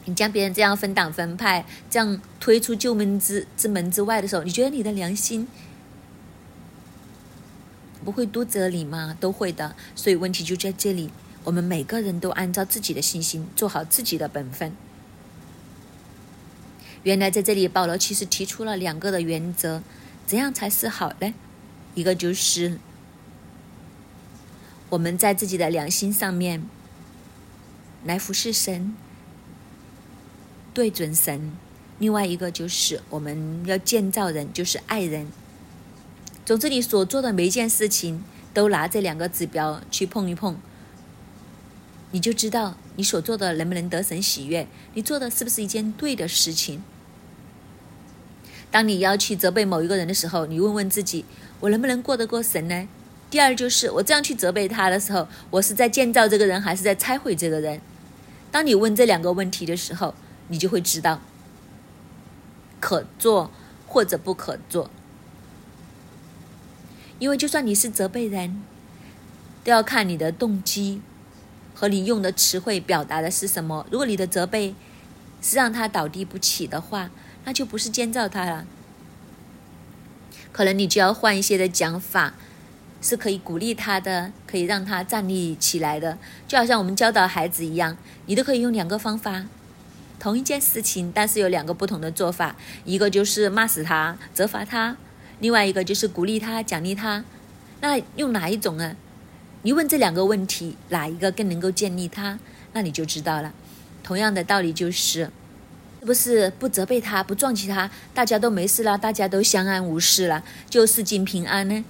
[0.07, 5.47] 你将别人这样分党分派，这样推出旧门之之门之外的时候，你觉得你的良心？
[8.05, 9.17] 不会多责你吗？
[9.19, 9.75] 都会的。
[9.97, 11.11] 所以问题就在这里，
[11.43, 14.77] 我们每个人都按照自己的信心做好自己的本分。
[17.03, 19.83] 原来在这里，保罗其实提出了两个的原则，
[20.27, 21.35] 怎样才是好呢？
[21.95, 22.79] 一个就是
[24.89, 26.63] 我们在自己的良心上面
[28.05, 28.97] 来服侍神，
[30.73, 31.53] 对准神；
[31.99, 35.27] 另外一个就是我们要建造人，就是爱人。
[36.45, 38.23] 总之，你所做的每一件事情，
[38.53, 40.57] 都拿这两个指标去碰一碰，
[42.11, 46.83] 你就知道你所做的能不能得神喜悦，你做的是不是一件对的事情。
[48.71, 51.25] 当你要去责备某一个人的时候，你问问自己：
[51.61, 52.89] 我能不能过得过神呢？
[53.31, 57.81] 第二就是我这样去责备他的时候，我是在建造这个人，还是在拆毁这个人？
[58.51, 60.15] 当你问这两个问题的时候，
[60.49, 61.23] 你就会知道
[62.81, 63.51] 可做
[63.87, 64.91] 或者不可做。
[67.19, 68.63] 因为就算你是责备人，
[69.63, 71.01] 都要看你的动机
[71.75, 73.87] 和你用的词汇表达的是什么。
[73.91, 74.75] 如果你的责备
[75.41, 77.11] 是让他倒地不起的话，
[77.45, 78.67] 那就不是建造他了。
[80.53, 82.35] 可能你就要换一些的讲法，
[83.03, 86.17] 是可以鼓励他的，可以让他站立起来的。
[86.47, 87.97] 就好像我们教导孩子一样，
[88.27, 89.45] 你都可以用两个方法，
[90.19, 92.55] 同一件事情，但是有两个不同的做法。
[92.85, 94.97] 一个就是骂死他、责罚他，
[95.41, 97.25] 另外一个就是鼓励他、奖励他。
[97.81, 98.97] 那用哪一种呢？
[99.63, 102.39] 你问这两个问题，哪一个更能够建立他？
[102.73, 103.53] 那你就知道了。
[104.03, 105.31] 同样的道理就是。
[106.01, 111.83] 是不是不责备他，不撞击他，大家都没事了，大家都相安无事了，就世间平安呢？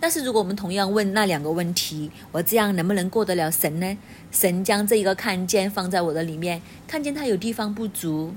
[0.00, 3.98] 但是如果我们同样问那两个问题，我这样能不能过得了神呢？
[4.32, 8.34] 神将这一个看见放在我的里面，看见他有地方不足，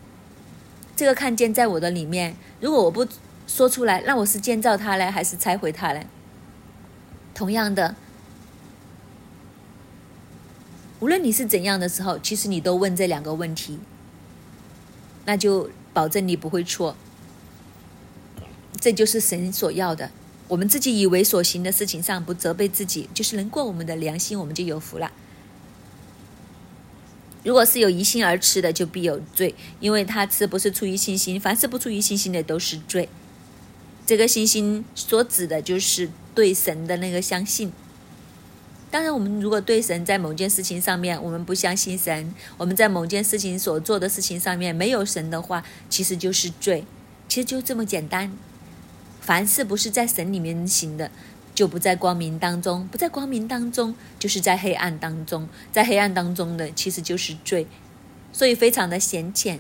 [0.98, 3.08] 这个看见在我的里面，如果我不
[3.50, 6.02] 说出来，那我是建造他呢，还是拆毁他呢？
[7.34, 7.96] 同样的，
[11.00, 13.80] 无论你是怎样的时候，其实你都问这两个问题。
[15.26, 16.96] 那就保证你不会错，
[18.80, 20.12] 这就是神所要的。
[20.48, 25.12] 我们自己以为所行的事情上不责备自己，就是能过我们的良心，我们就有福了。
[27.44, 33.10] 如果是有疑心而吃的，就必有罪，因为他吃不是出于信心，凡是不出于信心的都是罪。
[34.10, 37.72] 这个信心所指的就是对神的那个相信。
[38.90, 46.84] 当然，我们如果对神在某件事情上面我们不相信神，我们在某件事情所做的事情上面没有神的话，其实就是罪。
[47.28, 48.36] 其实就这么简单。
[49.22, 51.12] 凡是不是在神里面行的，
[51.54, 55.48] 就不在光明当中；不在光明当中，就是在黑暗当中。
[55.72, 57.68] 在黑暗当中的，其实就是罪。
[58.34, 59.60] 所以非常的显浅。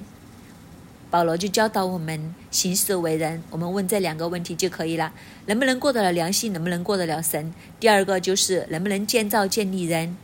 [1.11, 5.11] 保罗就教导我们行事为人，我们问这两个问题就可以了：
[5.47, 6.53] 能不能过得了良心？
[6.53, 7.51] 能不能过得了神？
[7.79, 10.15] 第二个就是能不能建造建立人？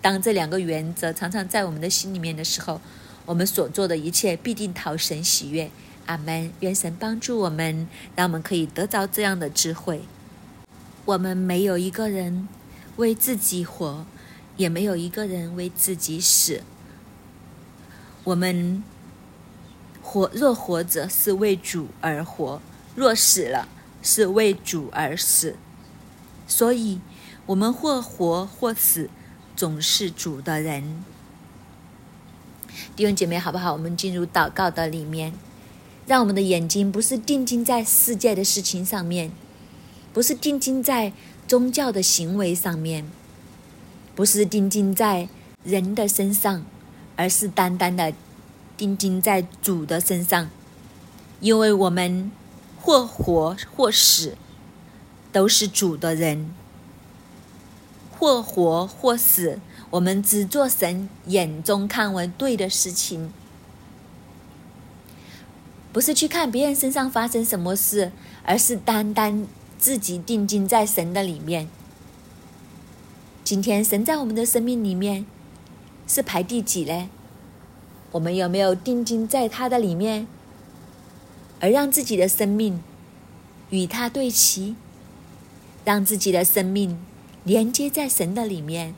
[0.00, 2.80] 当这两个原则常常在我们的心里面的时候，
[3.26, 5.68] 我们所做的一切必定讨神喜悦。
[6.06, 6.52] 阿门。
[6.60, 10.02] 愿神帮助我们，让我们可以得着这样的智慧。
[11.06, 12.46] 我们没有一个人
[12.96, 14.06] 为自己活，
[14.56, 16.62] 也没有一个人为自己死。
[18.22, 18.84] 我们。
[20.04, 22.60] 活若活着是为主而活，
[22.94, 23.66] 若死了
[24.02, 25.56] 是为主而死。
[26.46, 27.00] 所以，
[27.46, 29.08] 我们或活或死，
[29.56, 31.02] 总是主的人。
[32.94, 33.72] 弟兄姐妹，好不好？
[33.72, 35.32] 我们进入祷告的里面，
[36.06, 39.32] 让我们的眼睛不是定睛在世界的事情上面，
[40.12, 41.12] 不是定睛在
[41.48, 43.06] 宗教的行为上面，
[44.14, 45.28] 不是定睛在
[45.64, 46.64] 人的身上，
[47.16, 48.12] 而是单单的。
[48.76, 50.50] 定睛在主的身上，
[51.40, 52.30] 因为我们
[52.80, 54.36] 或活或死，
[55.32, 56.46] 都是主的人；
[58.10, 59.58] 或活或死，
[59.90, 63.32] 我们只做神眼中看为对的事情，
[65.92, 68.10] 不是去看别人身上发生什么事，
[68.44, 69.46] 而是单单
[69.78, 71.68] 自己定睛在神的里面。
[73.44, 75.26] 今天神在我们的生命里面
[76.08, 77.08] 是排第几呢？
[78.14, 80.28] 我们有没有定睛在他的里面，
[81.58, 82.80] 而让自己的生命
[83.70, 84.76] 与他对齐，
[85.84, 86.96] 让自己的生命
[87.42, 88.94] 连接在神的里面，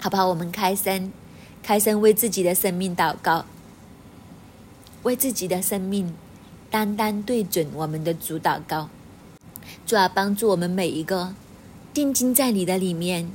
[0.00, 0.26] 好不好？
[0.26, 1.12] 我们开声，
[1.62, 3.44] 开声为自己的生命祷告，
[5.04, 6.12] 为自己的生命
[6.68, 8.88] 单单对准我们的主祷告，
[9.86, 11.32] 主啊，帮助我们每一个
[11.92, 13.30] 定睛在你的里面。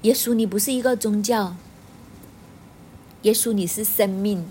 [0.00, 1.56] 耶稣，你不是一个宗教。
[3.24, 4.46] 耶稣，你是生命，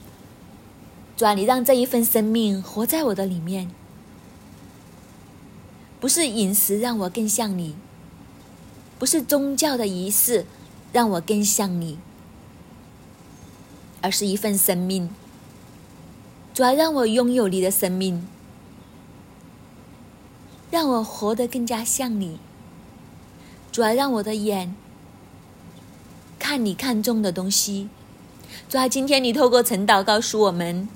[1.16, 3.70] 主啊，你让这一份生命活在我的里面。
[6.00, 7.76] 不是饮食让我更像你，
[8.98, 10.48] 不是宗教的仪式
[10.92, 12.00] 让我更像你，
[14.02, 15.08] 而是一份生命。
[16.52, 18.28] 主啊，让我拥有你的生命，
[20.72, 22.40] 让我活得更加像你。
[23.72, 24.76] 主啊，让我的眼
[26.40, 27.90] 看你看中的东西。
[28.70, 30.88] 主啊，今天你透过晨祷告诉我们，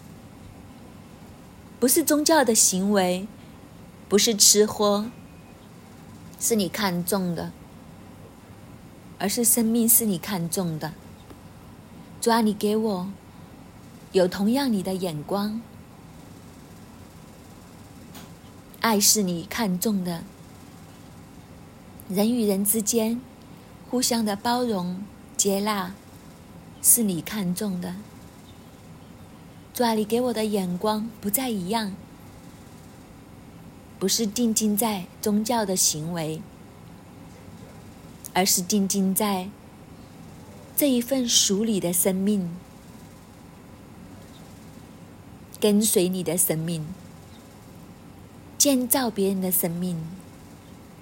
[1.79, 3.27] 不是宗教的行为，
[4.09, 5.09] 不是吃喝，
[6.39, 7.51] 是你看中的，
[9.19, 10.93] 而是生命是你看中的。
[12.19, 13.07] 主啊，你给我
[14.11, 15.61] 有同样你的眼光，
[18.79, 20.23] 爱是你看中的，
[22.09, 23.21] 人与人之间
[23.89, 25.03] 互相的包容
[25.35, 25.93] 接纳。
[26.89, 27.95] 是你看中的，
[29.73, 31.93] 主啊，你给我的眼光不再一样。
[33.99, 36.41] 不是定睛在宗教的行为，
[38.33, 39.49] 而是定睛在
[40.77, 42.49] 这一份属你的生命，
[45.59, 46.85] 跟随你的生命，
[48.57, 50.01] 建造别人的生命，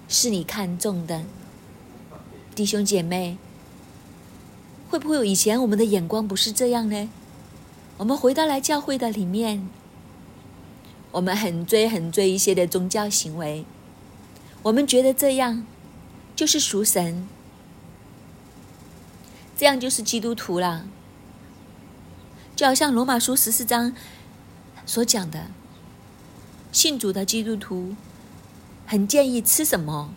[0.07, 1.23] 是你看重的，
[2.55, 3.38] 弟兄姐妹。
[4.95, 7.09] 会不会以前我们的眼光不是这样呢？
[7.97, 9.67] 我们回到来教会的里面。
[11.11, 13.65] 我们很追很追一些的宗教行为，
[14.63, 15.67] 我们觉得这样
[16.33, 17.27] 就是属神，
[19.57, 20.87] 这样就是基督徒了。
[22.55, 23.93] 就好像罗马书十四章
[24.85, 25.47] 所讲的，
[26.71, 27.95] 信主的基督徒
[28.85, 30.13] 很建议吃什么，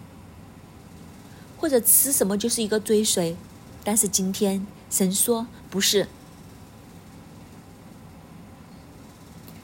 [1.57, 3.37] 或者吃什么就是一个追随，
[3.85, 6.09] 但是今天神说不是。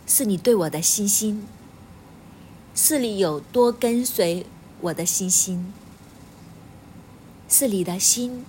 [0.06, 1.46] 是你对我的信心，
[2.74, 4.46] 是你有多跟随
[4.80, 5.72] 我的信心，
[7.48, 8.44] 是你的心。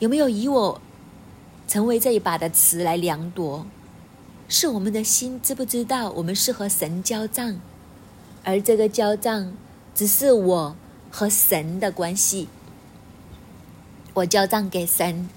[0.00, 0.80] 有没有以我
[1.68, 3.64] 成为这一把的词来量度？
[4.48, 7.58] 是我们的心知不知道我们是和神交账，
[8.44, 9.56] 而这个交账
[9.94, 10.76] 只是我
[11.10, 12.48] 和神的关系，
[14.14, 15.28] 我交账给神，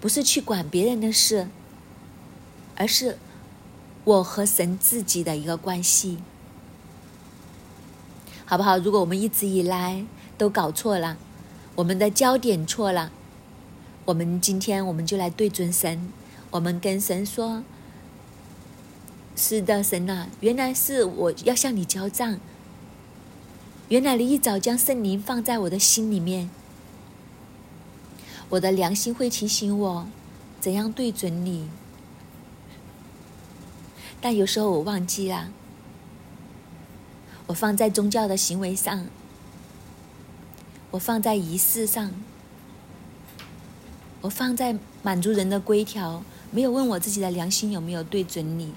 [0.00, 1.48] 不是去管别人的事。
[2.76, 3.18] 而是
[4.04, 6.16] 我和神自己的一个关系，
[8.46, 8.78] 好不好？
[8.78, 10.06] 如果我们一直以来
[10.38, 11.18] 都搞错了，
[11.74, 13.12] 我们的焦点错了，
[14.06, 16.10] 我们今天我们就来对准神，
[16.50, 17.62] 我们跟神说
[19.36, 22.40] ：“是的，神啊，原来是我要向你交账，
[23.88, 26.48] 原来你一早将圣灵放在我的心里面，
[28.50, 30.06] 我的良心会提醒我
[30.60, 31.70] 怎样对准你。”
[34.20, 35.48] 但有时候我忘记了，
[37.46, 39.06] 我放在宗教的行为上，
[40.90, 42.12] 我放在仪式上，
[44.20, 48.74] 我放在满足人的规条，没有问我自己的良心有没有对准你。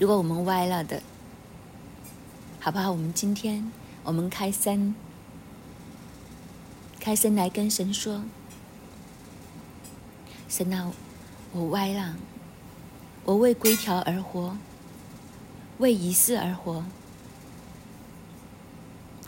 [0.00, 1.00] 如果我们歪了的，
[2.58, 2.90] 好不好？
[2.90, 3.70] 我们今天
[4.02, 4.92] 我们开声，
[7.04, 8.24] 开声来跟神说：
[10.48, 10.90] 神啊，
[11.52, 12.16] 我歪了。
[13.26, 14.56] 我为规条而活，
[15.76, 16.82] 为仪式而活。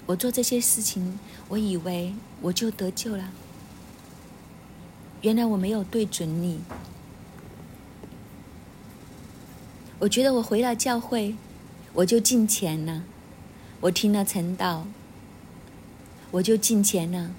[0.07, 1.21] 我做这些事情，
[1.51, 3.31] 我以为我就得救了。
[5.21, 6.61] 原来我没有对准你。
[9.99, 11.37] 我觉得我回了教会，
[11.93, 13.03] 我就进钱了。
[13.83, 14.85] 我听了陈祷，
[16.31, 17.33] 我就进钱了。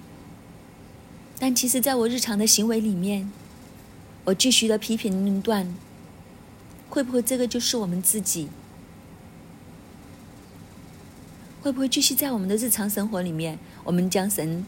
[1.40, 3.32] 但其实，在我日常的行为里面，
[4.26, 5.76] 我继续的批评论断。
[6.90, 8.48] 会不会这个就是我们自己？
[11.62, 14.66] 会不会继续在我们的日常生活里面，我们将神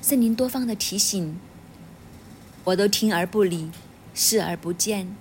[0.00, 1.38] 圣灵多方的提醒，
[2.64, 3.70] 我都听而不理，
[4.14, 5.14] 视而不见？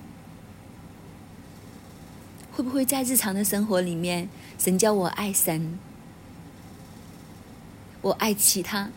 [2.52, 5.78] 会不会在日常的生活里面，神叫我爱神，
[8.06, 8.88] 我爱其他，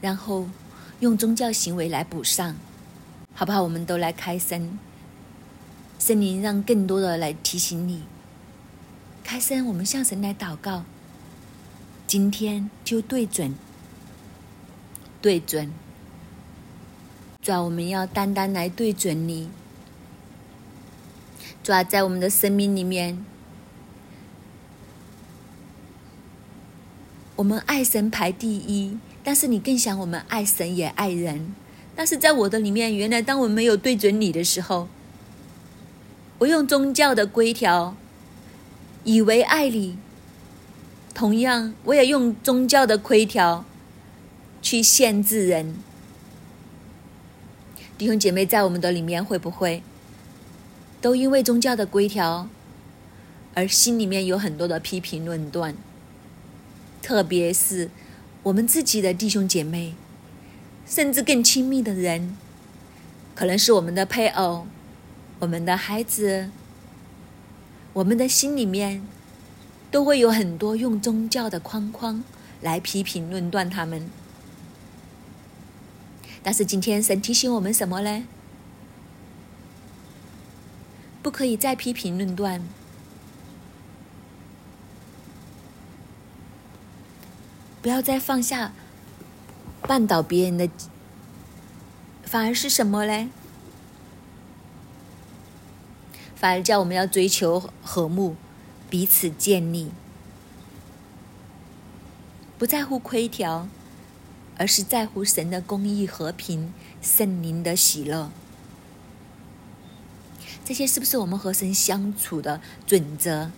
[0.00, 0.48] 然后
[0.98, 2.56] 用宗教行为来补上？
[3.32, 3.62] 好不好？
[3.62, 4.76] 我们都来开声，
[6.00, 8.02] 圣灵让更多的来提醒你。
[9.22, 10.82] 开声，我们向神来祷告。
[12.08, 13.54] 今天就对准，
[15.22, 15.72] 对准，
[17.40, 19.48] 主要我们要单单来对准你。
[21.62, 23.24] 主要在我们的生命里面，
[27.40, 31.54] 我们爱神排第一，但是你更想我们爱神也爱人。
[31.96, 34.88] 但是在我的里面，原来当我没有对准你的时候，
[36.40, 37.96] 我用宗教的规条，
[39.04, 39.96] 以为爱你；
[41.14, 43.64] 同样，我也用宗教的规条
[44.60, 45.76] 去限制人。
[47.96, 49.82] 弟兄姐妹，在我们的里面，会不会
[51.00, 52.50] 都因为宗教的规条，
[53.54, 55.74] 而心里面有很多的批评论断？
[57.02, 57.90] 特别是
[58.42, 59.94] 我们自己的弟兄姐妹。
[60.86, 62.36] 甚至更亲密的人，
[63.36, 64.66] 可能是我们的配偶、
[65.38, 66.50] 我们的孩子，
[67.92, 69.06] 我们的心里面
[69.88, 72.24] 都会有很多用宗教的框框
[72.60, 74.10] 来批评论断他们。
[76.42, 78.24] 但是今天神提醒我们什么呢？
[81.22, 82.60] 不可以再批评论断，
[87.82, 88.72] 不要再放下。
[89.82, 90.68] 绊倒别人的，
[92.22, 93.28] 反而是什么嘞？
[96.36, 98.36] 反而叫我们要追求和睦，
[98.88, 99.90] 彼此建立，
[102.58, 103.68] 不在乎亏条，
[104.58, 108.30] 而是在乎神的公义、和平、圣灵的喜乐。
[110.64, 113.50] 这些是不是我们和神相处的准则？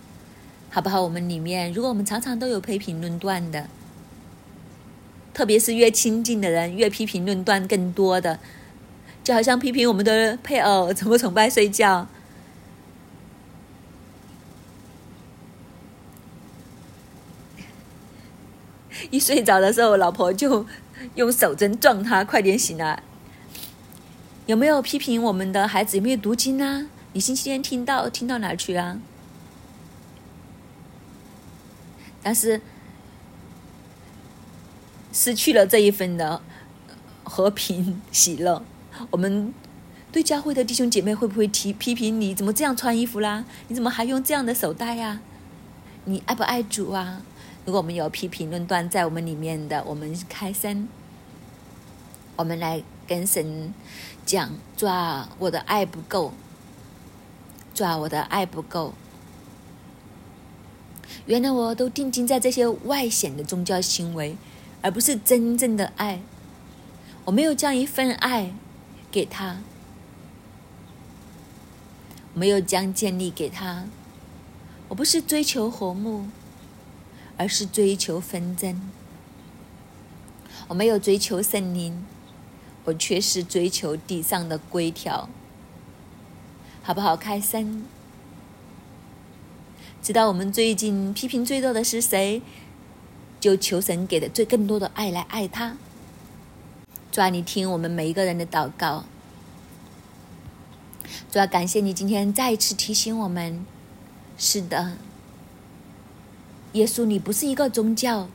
[0.69, 1.01] 好不好？
[1.01, 3.69] 我们里面，如果我们常常都有批评论断的，
[5.33, 8.39] 特别是越亲近的人，越批评论断更多的，
[9.23, 12.07] 就好像批评我们的配偶怎么崇拜睡觉，
[19.09, 20.65] 一睡着的时候，老婆就
[21.15, 23.01] 用手针撞他，快点醒来。
[24.45, 26.87] 有没有批评我们的孩子有没有读经啊？
[27.13, 28.99] 你星期天听到听到哪去啊？
[32.21, 32.61] 但是
[35.13, 36.41] 失去了这一份的
[37.23, 38.61] 和平喜乐，
[39.11, 39.53] 我们
[40.11, 42.35] 对教会的弟兄姐妹会不会提批评你？
[42.35, 43.45] 怎么这样穿衣服啦？
[43.69, 45.21] 你怎么还用这样的手袋呀？
[46.05, 47.21] 你爱不爱主啊？
[47.63, 50.89] 如果我们有批评论断在我们里面的，我们开声，
[52.35, 53.73] 我们来跟神
[54.25, 56.33] 讲：抓我的爱不够。
[57.73, 58.93] 抓我的爱不够，
[61.25, 64.37] 原来我都定睛在这些外显的宗教行为，
[64.83, 66.21] 而不是真正的爱。
[67.25, 68.53] 我没有将一份爱
[69.11, 69.61] 给他，
[72.35, 73.85] 没有将建立给他。
[74.89, 76.27] 我不是追求和睦，
[77.37, 78.79] 而是追求纷争。
[80.67, 82.05] 我没有追求圣灵，
[82.83, 85.29] 我却是追求地上的规条。
[86.83, 87.15] 好不好？
[87.15, 87.85] 开声。
[90.01, 92.41] 知道我们最近批评最多的是谁，
[93.43, 95.75] 就求神给的最更多的爱来爱他。
[97.11, 99.03] 主啊，你听我们每一个人的祷告。
[101.29, 103.65] 主啊，感谢你今天再一次提醒我们。
[104.37, 104.93] 是的，
[106.71, 108.29] 耶稣，你不是一个宗教，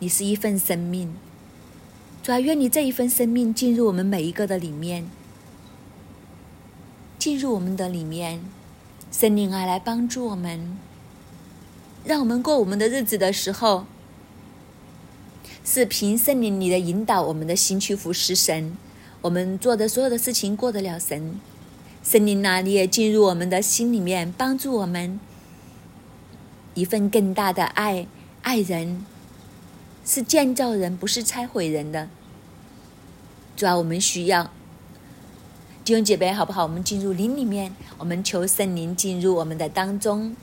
[0.00, 1.14] 你是一份生命。
[2.24, 5.08] 主啊，愿你这一份生命进入我们每一个的里面。
[7.16, 8.40] 进入我们的里面，
[9.12, 10.76] 圣灵啊，来帮助我们，
[12.06, 13.84] 让我们过我们的日子的时候，
[15.64, 18.76] 是凭圣灵你的引导，我们的心去服侍神，
[19.22, 21.40] 我们做的所有的事情过得了神。
[22.04, 25.18] 圣灵啊，你也进入我们的心里面，帮助我们
[26.74, 28.06] 一份更大的爱，
[28.42, 29.04] 爱人
[30.04, 32.08] 是建造人，不是拆毁人的。
[33.56, 34.52] 主要我们需要。
[35.84, 36.62] 弟兄姐妹，好不好？
[36.62, 40.36] 我们进入灵里面，我们求圣灵进入我们的当中，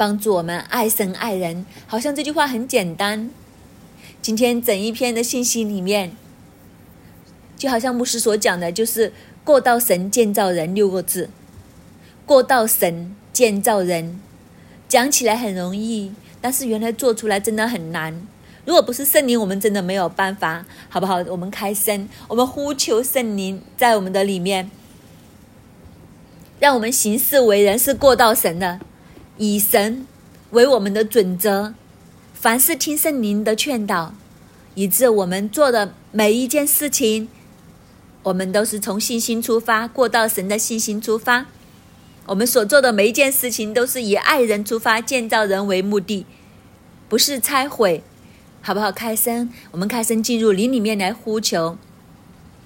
[0.00, 1.66] 帮助我们爱神爱人。
[1.86, 3.28] 好像这句话很简单。
[4.22, 6.12] 今天整一篇的信息里面，
[7.54, 9.12] 就好像牧师所讲的，就是
[9.44, 11.28] “过道神建造人”六个字。
[12.24, 14.18] 过道神建造人，
[14.88, 18.26] 讲起来很容易，但是原来做出来真的很难。
[18.64, 21.16] 如果不是圣灵，我们真的没有办法，好不好？
[21.28, 24.70] 我们开声，我们呼求圣灵在我们的里面，
[26.58, 28.80] 让我们行事为人是过道神的，
[29.42, 30.06] 以神
[30.50, 31.72] 为我们的准则，
[32.34, 34.12] 凡事听圣灵的劝导，
[34.74, 37.26] 以致我们做的每一件事情，
[38.24, 41.46] 我们都是从信心出发，过到神的信心出发。
[42.26, 46.26] 我们所做的每一件事情，都是以爱人出发，建造人为目的，
[47.08, 48.02] 不是拆毁。
[48.60, 48.92] 好不好？
[48.92, 51.78] 开声，我们开声进入林里面来呼求。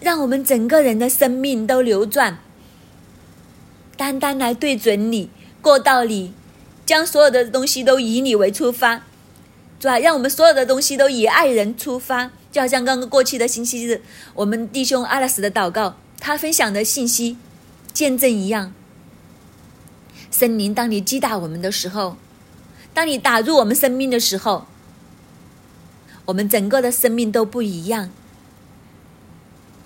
[0.00, 2.38] 让我们整个人的生命都流转。
[3.96, 5.30] 单单来对准你，
[5.60, 6.32] 过道理，
[6.86, 9.02] 将所有的东西都以你为出发，
[9.80, 12.30] 主啊，让我们所有的东西都以爱人出发。
[12.50, 14.00] 就好像刚刚过去的星期日，
[14.34, 17.36] 我们弟兄阿拉斯的祷告，他分享的信息
[17.92, 18.72] 见证一样。
[20.30, 22.16] 森林，当你击打我们的时候，
[22.94, 24.66] 当你打入我们生命的时候。
[26.26, 28.10] 我们整个的生命都不一样，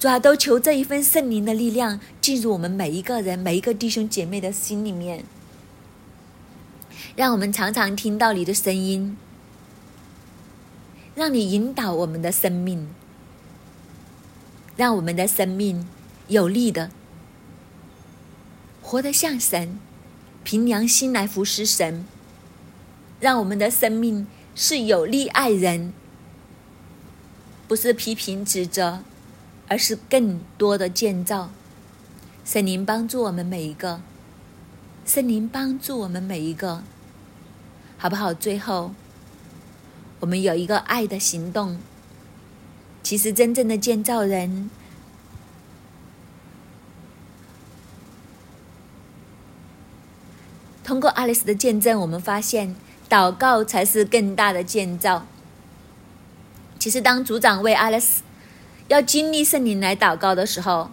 [0.02, 5.22] 主啊，都求这一份圣灵的力量进入我们每一个人、每一个弟兄姐妹的心里面，
[7.14, 9.16] 让我们常常听到你的声音，
[11.14, 12.88] 让你引导我们的生命，
[14.76, 15.86] 让我们的生命
[16.26, 16.90] 有力的
[18.82, 19.78] 活得像神，
[20.42, 22.04] 凭良心来服侍神，
[23.20, 24.26] 让我们的生命
[24.56, 25.92] 是有利爱人，
[27.68, 29.04] 不是批评指责，
[29.68, 31.50] 而是更多的建造。
[32.44, 34.00] 圣灵帮助我们每一个，
[35.06, 36.82] 圣灵帮助我们每一个，
[37.96, 38.34] 好不好？
[38.34, 38.92] 最后，
[40.20, 41.78] 我们有一个爱的行动。
[43.02, 44.70] 其实，真正的建造人。
[50.84, 52.74] 通过阿丽丝的见证，我们发现
[53.08, 55.26] 祷告才是更大的建造。
[56.78, 58.22] 其实，当组长为阿丽丝
[58.92, 60.90] 要经历圣灵来祷告的时候，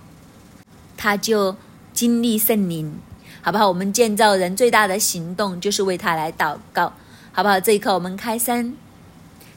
[0.96, 1.58] 他就
[1.94, 2.98] 经历圣灵，
[3.42, 3.68] 好不好？
[3.68, 6.94] 我们建造人最大的行动就是为他来祷告，
[7.34, 7.60] 好不好？
[7.60, 8.74] 这一刻，我们开声，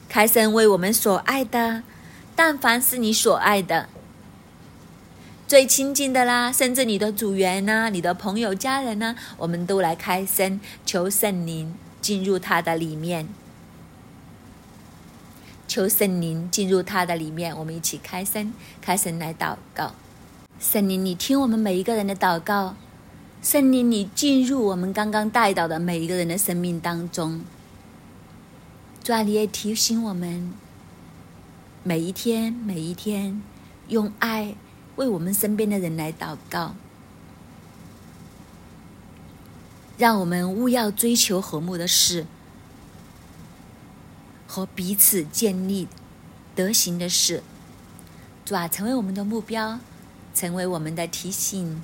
[0.09, 1.83] 开声为我们所爱的，
[2.35, 3.87] 但凡是你所爱的。
[5.47, 13.29] 最亲近的啦，甚至你的组员呐，你的朋友、家人呢，我们都来开声，求圣灵进入他的里面，
[15.73, 19.93] 求圣灵进入他的里面，我们一起开声，开声来祷告。
[20.59, 22.75] 圣灵，你听我们每一个人的祷告，
[23.41, 27.43] 圣灵，你进入我们刚刚带到的每一个人的生命当中，
[29.03, 30.53] 主啊，你也提醒我们，
[31.81, 33.41] 每一天，每一天，
[33.87, 34.53] 用爱。
[34.97, 36.75] 为我们身边的人来祷告，
[39.97, 42.27] 让我们勿要追求和睦的事
[44.53, 45.87] 和彼此建立
[46.53, 47.41] 德行的事，
[48.45, 49.79] 主啊，成为我们的目标，
[50.35, 51.81] 成为我们的提醒。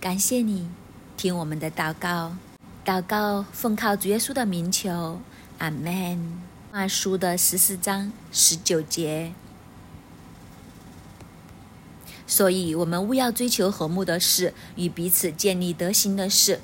[0.00, 0.68] 感谢你
[1.16, 2.36] 听我们的祷告，
[2.84, 5.20] 祷告奉靠主耶稣的名求，
[5.58, 6.40] 阿门。
[6.70, 9.32] 马书的十四章十九节。
[12.24, 16.60] 所以，我们勿要追求和睦的事与彼此建立德行的事。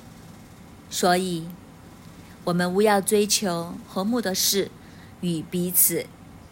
[0.89, 1.49] 所以，
[2.45, 4.71] 我们勿要追求和睦的事
[5.21, 6.05] 与彼此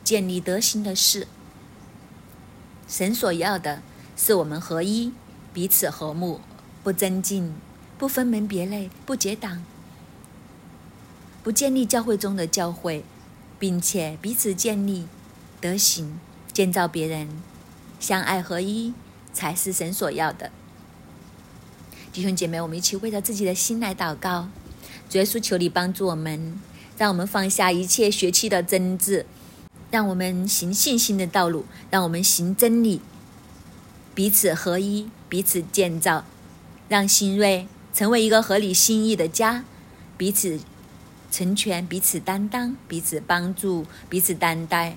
[0.03, 1.27] 建立德行的事。
[2.87, 3.81] 神所要的
[4.15, 5.11] 是我们合一，
[5.53, 6.41] 彼此和睦，
[6.83, 7.53] 不增进，
[7.97, 9.63] 不分门别类，不结党，
[11.43, 13.03] 不建立教会中的教会，
[13.57, 15.07] 并且彼此建立
[15.59, 16.19] 德行，
[16.53, 17.29] 建造别人，
[17.99, 18.93] 相爱合一。
[19.33, 20.49] 才是神所要的，
[22.13, 24.47] 弟兄姐妹，我们一起为着自己的心来祷告。
[25.09, 26.57] 主耶稣，求你帮助我们，
[26.97, 29.25] 让我们放下一切学期的争执，
[29.91, 33.01] 让我们行信心的道路，让我们行真理，
[34.13, 36.23] 彼此合一，彼此建造，
[36.87, 39.63] 让新锐成为一个合理心意的家，
[40.17, 40.59] 彼此
[41.29, 44.95] 成全，彼此担当，彼此帮助，彼此担待。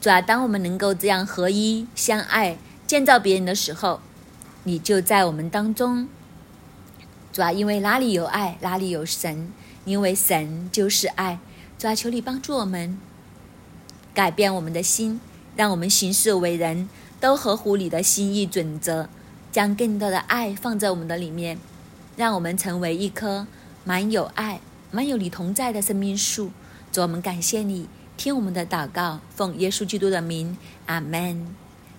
[0.00, 2.58] 主啊，当我们能够这样合一相爱。
[2.86, 4.00] 建造别人的时候，
[4.64, 6.08] 你就在我们当中。
[7.32, 9.52] 主啊，因为哪里有爱，哪里有神，
[9.84, 11.38] 因为神就是爱。
[11.78, 12.98] 主啊，求你帮助我们
[14.12, 15.20] 改变我们的心，
[15.56, 19.08] 让我们行事为人，都合乎你的心意准则，
[19.50, 21.58] 将更多的爱放在我们的里面，
[22.16, 23.46] 让我们成为一棵
[23.84, 24.60] 满有爱、
[24.90, 26.50] 满有你同在的生命树。
[26.92, 31.46] 主，我们感谢你，听我们的祷告，奉耶稣基督的名，阿门。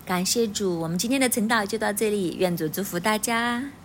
[0.06, 3.81] 感谢主，我们今天的晨祷就到这里，愿主祝福大家。